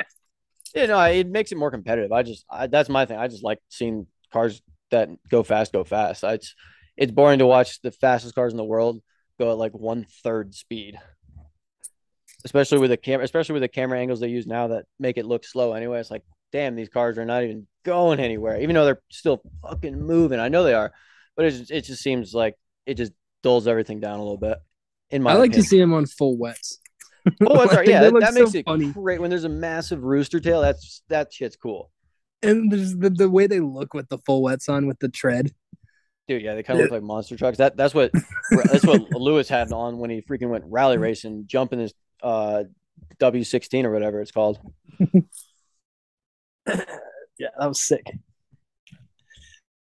[0.74, 2.12] Yeah, no, it makes it more competitive.
[2.12, 3.18] I just I, that's my thing.
[3.18, 4.62] I just like seeing cars
[4.92, 6.24] that go fast go fast.
[6.24, 6.56] I, it's
[6.98, 9.02] it's boring to watch the fastest cars in the world
[9.40, 10.98] go at like one third speed,
[12.46, 15.26] especially with the camera, especially with the camera angles they use now that make it
[15.26, 15.74] look slow.
[15.74, 19.42] Anyway, it's like, damn, these cars are not even going anywhere, even though they're still
[19.62, 20.40] fucking moving.
[20.40, 20.94] I know they are,
[21.36, 22.56] but it just, it just seems like
[22.86, 24.58] it just dulls everything down a little bit.
[25.10, 26.80] In my I like to see them on full wets.
[27.46, 27.88] Oh, that's right.
[27.88, 28.92] Yeah, that, that so makes it funny.
[28.92, 30.62] great when there's a massive rooster tail.
[30.62, 31.92] That's that shit's cool,
[32.42, 35.52] And there's the, the way they look with the full wets on with the tread.
[36.28, 36.42] dude.
[36.42, 37.58] Yeah, they kind of look like monster trucks.
[37.58, 38.12] That that's what
[38.52, 42.64] that's what Lewis had on when he freaking went rally racing, jumping his uh
[43.20, 44.60] W16 or whatever it's called.
[47.40, 48.06] Yeah, that was sick.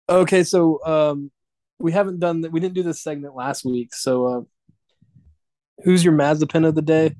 [0.09, 1.31] Okay, so um
[1.79, 3.95] we haven't done that we didn't do this segment last week.
[3.95, 4.41] So uh
[5.85, 7.15] who's your Mazepin of the day?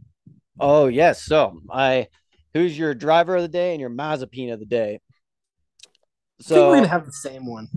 [0.59, 1.23] Oh yes.
[1.23, 2.09] So I,
[2.55, 5.01] who's your driver of the day and your Mazepin of the day?
[6.41, 7.69] So we're gonna have the same one.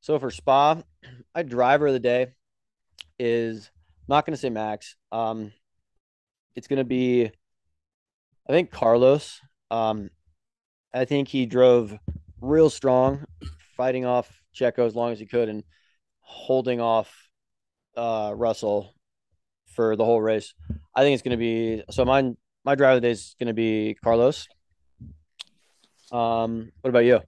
[0.00, 0.82] So for Spa,
[1.34, 2.28] my driver of the day
[3.18, 3.70] is
[4.08, 4.96] not going to say Max.
[5.10, 5.52] Um,
[6.54, 7.30] it's going to be,
[8.46, 9.40] I think Carlos.
[9.70, 10.10] Um,
[10.92, 11.96] I think he drove
[12.40, 13.24] real strong,
[13.76, 15.64] fighting off Checo as long as he could and
[16.20, 17.30] holding off
[17.96, 18.93] uh, Russell
[19.74, 20.54] for the whole race.
[20.94, 22.04] I think it's going to be so.
[22.04, 24.46] Mine, my driver of the day is going to be Carlos.
[26.12, 27.20] Um, what about you?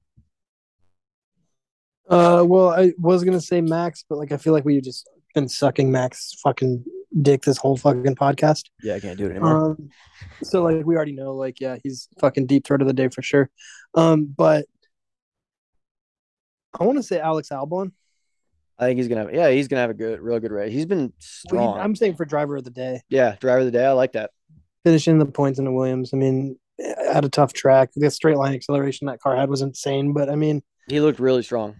[2.08, 5.48] Uh, well, I was gonna say Max, but like I feel like we've just been
[5.48, 6.84] sucking Max fucking
[7.20, 8.64] dick this whole fucking podcast.
[8.82, 9.70] Yeah, I can't do it anymore.
[9.72, 9.90] Um,
[10.42, 13.22] so like we already know, like yeah, he's fucking deep throat of the day for
[13.22, 13.50] sure.
[13.94, 14.66] Um, but
[16.78, 17.92] I want to say Alex Albon.
[18.78, 20.72] I think he's gonna have yeah, he's gonna have a good real good race.
[20.72, 21.78] He's been strong.
[21.78, 23.86] I'm saying for driver of the day, yeah, driver of the day.
[23.86, 24.30] I like that.
[24.84, 26.10] finishing the points in the Williams.
[26.12, 29.62] I mean, eh, at a tough track, the straight line acceleration that car had was
[29.62, 30.12] insane.
[30.12, 31.76] But I mean, He looked really strong.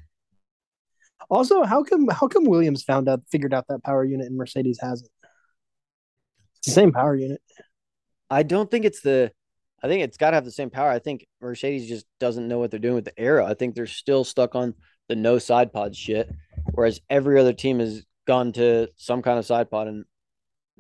[1.29, 4.79] also how come how come Williams found out figured out that power unit and Mercedes
[4.81, 5.11] hasn't?
[6.59, 7.41] It's the same power unit.
[8.31, 9.33] I don't think it's the
[9.83, 10.89] I think it's gotta have the same power.
[10.89, 13.45] I think Mercedes just doesn't know what they're doing with the aero.
[13.45, 14.75] I think they're still stuck on
[15.09, 16.31] the no side pod shit.
[16.73, 20.05] Whereas every other team has gone to some kind of side pod and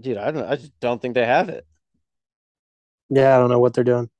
[0.01, 1.66] dude, I don't I just don't think they have it.
[3.09, 4.11] Yeah, I don't know what they're doing.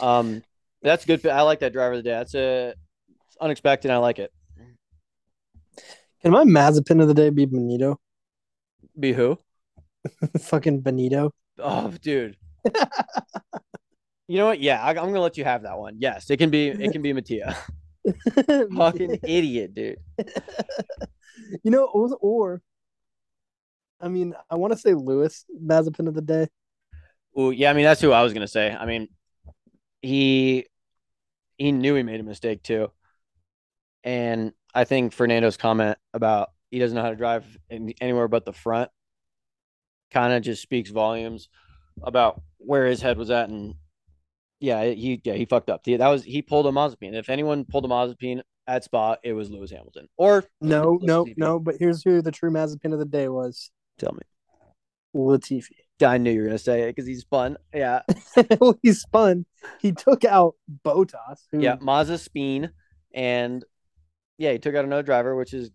[0.00, 0.42] Um
[0.82, 1.26] that's good.
[1.26, 2.10] I like that driver of the day.
[2.10, 2.74] That's a
[3.26, 3.90] it's unexpected.
[3.90, 4.32] I like it.
[6.22, 7.96] Can my Mazepin of the day be Binotto?
[8.98, 9.38] Be who?
[10.40, 11.30] fucking Binotto.
[11.58, 12.36] Oh, dude.
[14.28, 14.60] you know what?
[14.60, 15.96] Yeah, I, I'm gonna let you have that one.
[15.98, 16.68] Yes, it can be.
[16.68, 17.56] It can be Mattia.
[18.76, 19.98] Fucking idiot, dude.
[21.62, 22.62] you know, or, or
[24.00, 26.48] I mean, I want to say Lewis Mazepin of the day.
[27.32, 28.70] Well, yeah, I mean that's who I was gonna say.
[28.72, 29.08] I mean,
[30.00, 30.66] he
[31.58, 32.90] he knew he made a mistake too,
[34.04, 38.44] and I think Fernando's comment about he doesn't know how to drive in, anywhere but
[38.44, 38.90] the front
[40.10, 41.48] kind of just speaks volumes
[42.02, 43.74] about where his head was at, and
[44.60, 45.84] yeah, he yeah he fucked up.
[45.84, 47.14] That was he pulled a Mazepin.
[47.14, 50.08] If anyone pulled a Mazepin at Spa, it was Lewis Hamilton.
[50.16, 51.34] Or No, no, Latifi.
[51.38, 51.58] no.
[51.58, 54.20] But here's who the true Mazepin of the day was: tell me,
[55.14, 55.70] Latifi.
[56.04, 57.56] I knew you were gonna say it because he's fun.
[57.74, 58.02] Yeah,
[58.60, 59.46] well, he spun.
[59.80, 60.54] He took out
[60.84, 61.38] Bottas.
[61.52, 62.70] Who, yeah, Mazda Speen,
[63.14, 63.64] and
[64.38, 65.70] yeah, he took out another driver, which is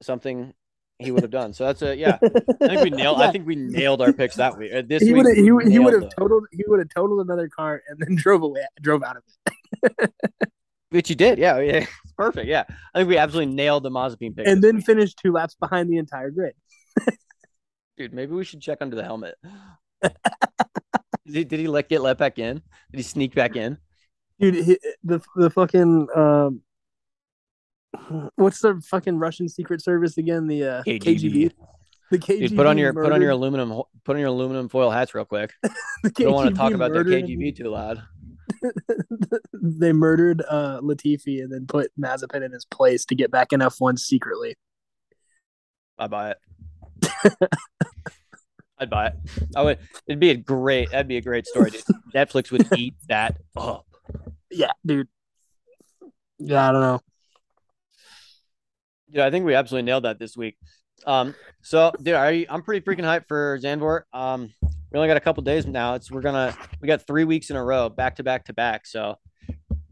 [0.00, 0.54] something
[1.00, 1.52] he would have done.
[1.54, 2.18] So that's a yeah.
[2.62, 3.20] I think we nailed.
[3.20, 4.70] I think we nailed our picks that week.
[4.72, 5.44] Uh, This he week would have.
[5.44, 6.10] He, would- he would have them.
[6.16, 6.44] totaled.
[6.52, 8.64] He would have totaled another car and then drove away.
[8.80, 9.22] Drove out of
[9.82, 10.12] it.
[10.94, 11.38] Which you did.
[11.38, 12.46] Yeah, yeah, it's perfect.
[12.46, 12.62] Yeah,
[12.94, 14.46] I think we absolutely nailed the Mazepin pick.
[14.46, 14.86] and then week.
[14.86, 16.54] finished two laps behind the entire grid.
[17.96, 19.34] dude, maybe we should check under the helmet.
[20.02, 20.14] did,
[21.26, 22.62] he, did he let get let back in?
[22.92, 23.76] Did he sneak back in?
[24.38, 24.54] dude.
[24.54, 26.60] He, the the fucking um,
[28.36, 30.46] what's the fucking Russian secret service again?
[30.46, 31.00] The uh, KGB.
[31.00, 31.52] KGB.
[32.12, 32.38] The KGB.
[32.38, 35.24] Dude, put on your put on your aluminum put on your aluminum foil hats real
[35.24, 35.52] quick.
[35.62, 38.00] the You don't want to talk about the KGB too loud.
[39.52, 43.60] they murdered uh Latifi and then put Mazepin in his place to get back in
[43.60, 44.56] F1 secretly.
[45.98, 46.38] I buy it.
[48.78, 49.14] I'd buy it.
[49.54, 49.78] I would.
[50.06, 50.90] It'd be a great.
[50.90, 51.70] That'd be a great story.
[51.70, 51.82] Dude.
[52.14, 53.86] Netflix would eat that up.
[54.50, 55.08] Yeah, dude.
[56.38, 57.00] Yeah, I don't know.
[59.08, 60.56] Yeah, I think we absolutely nailed that this week.
[61.06, 64.02] Um, so dude, I, I'm pretty freaking hyped for Zandvoort.
[64.12, 64.50] Um,
[64.94, 65.94] we only got a couple days now.
[65.94, 68.86] It's we're gonna we got three weeks in a row, back to back to back.
[68.86, 69.16] So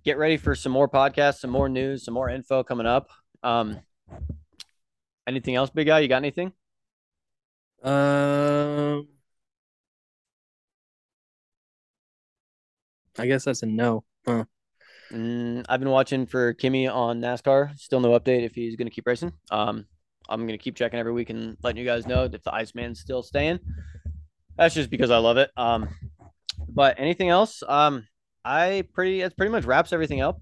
[0.04, 3.10] get ready for some more podcasts, some more news, some more info coming up.
[3.42, 3.80] Um,
[5.26, 5.98] anything else, big guy?
[5.98, 6.52] You got anything?
[7.82, 9.08] Um,
[13.18, 14.04] I guess that's a no.
[14.24, 14.44] Huh.
[15.10, 17.76] Mm, I've been watching for Kimi on NASCAR.
[17.76, 19.32] Still no update if he's going to keep racing.
[19.50, 19.84] Um,
[20.28, 23.00] I'm going to keep checking every week and letting you guys know if the Iceman's
[23.00, 23.58] still staying.
[24.62, 25.50] That's just because I love it.
[25.56, 25.88] Um,
[26.68, 27.64] but anything else?
[27.66, 28.06] Um,
[28.44, 30.40] I pretty it pretty much wraps everything up.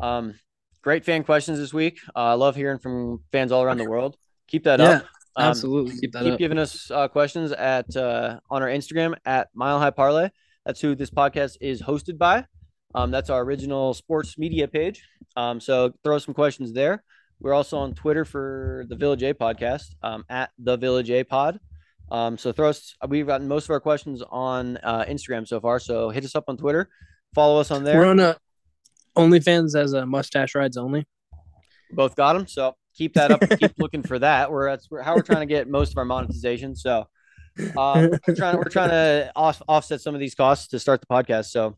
[0.00, 0.34] Um,
[0.82, 2.00] great fan questions this week.
[2.16, 4.16] Uh, I love hearing from fans all around the world.
[4.48, 5.02] Keep that Yeah, up.
[5.36, 6.00] Um, absolutely.
[6.00, 6.38] Keep that keep up.
[6.40, 10.30] giving us uh, questions at uh, on our Instagram at Mile High Parlay.
[10.66, 12.46] That's who this podcast is hosted by.
[12.92, 15.04] Um, that's our original sports media page.
[15.36, 17.04] Um, so throw some questions there.
[17.38, 21.60] We're also on Twitter for the Village A podcast um, at the Village A Pod.
[22.10, 22.94] Um, so throw us.
[23.08, 25.78] We've gotten most of our questions on uh, Instagram so far.
[25.78, 26.88] So hit us up on Twitter.
[27.34, 27.98] Follow us on there.
[27.98, 28.36] We're on a
[29.16, 31.06] OnlyFans as a mustache rides only.
[31.92, 32.46] both got them.
[32.46, 33.40] So keep that up.
[33.58, 34.50] keep looking for that.
[34.50, 36.74] We're that's how we're trying to get most of our monetization.
[36.74, 37.06] So
[37.76, 41.06] um, we're trying we're trying to off, offset some of these costs to start the
[41.06, 41.46] podcast.
[41.46, 41.76] So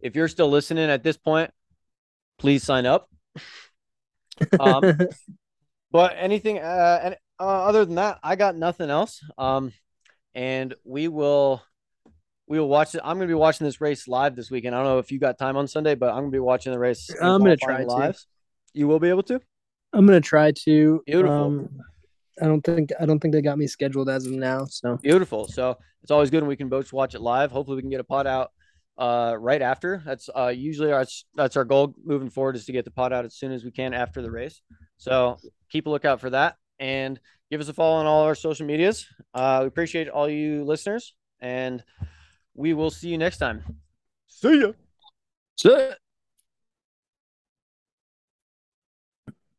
[0.00, 1.50] if you're still listening at this point,
[2.38, 3.08] please sign up.
[4.58, 4.98] Um,
[5.90, 9.24] but anything uh, and uh, other than that, I got nothing else.
[9.38, 9.72] Um,
[10.34, 11.62] and we will
[12.46, 13.00] we will watch it.
[13.02, 14.74] I'm going to be watching this race live this weekend.
[14.74, 16.72] I don't know if you got time on Sunday, but I'm going to be watching
[16.72, 17.08] the race.
[17.20, 18.18] I'm gonna qualifying try to.
[18.74, 19.40] You will be able to.
[19.92, 21.02] I'm gonna try to.
[21.06, 21.32] Beautiful.
[21.32, 21.68] Um,
[22.42, 24.66] I don't think I don't think they got me scheduled as of now.
[24.66, 25.48] So Beautiful.
[25.48, 27.50] So it's always good when we can both watch it live.
[27.50, 28.50] Hopefully, we can get a pod out
[28.98, 30.02] uh, right after.
[30.04, 33.24] That's uh, usually our that's our goal moving forward is to get the pod out
[33.24, 34.60] as soon as we can after the race.
[34.98, 35.38] So
[35.70, 37.20] keep a lookout for that and
[37.50, 39.06] give us a follow on all our social medias.
[39.32, 41.84] Uh, we appreciate all you listeners, and
[42.54, 43.62] we will see you next time.
[44.26, 44.72] See ya.
[45.56, 45.98] Sit.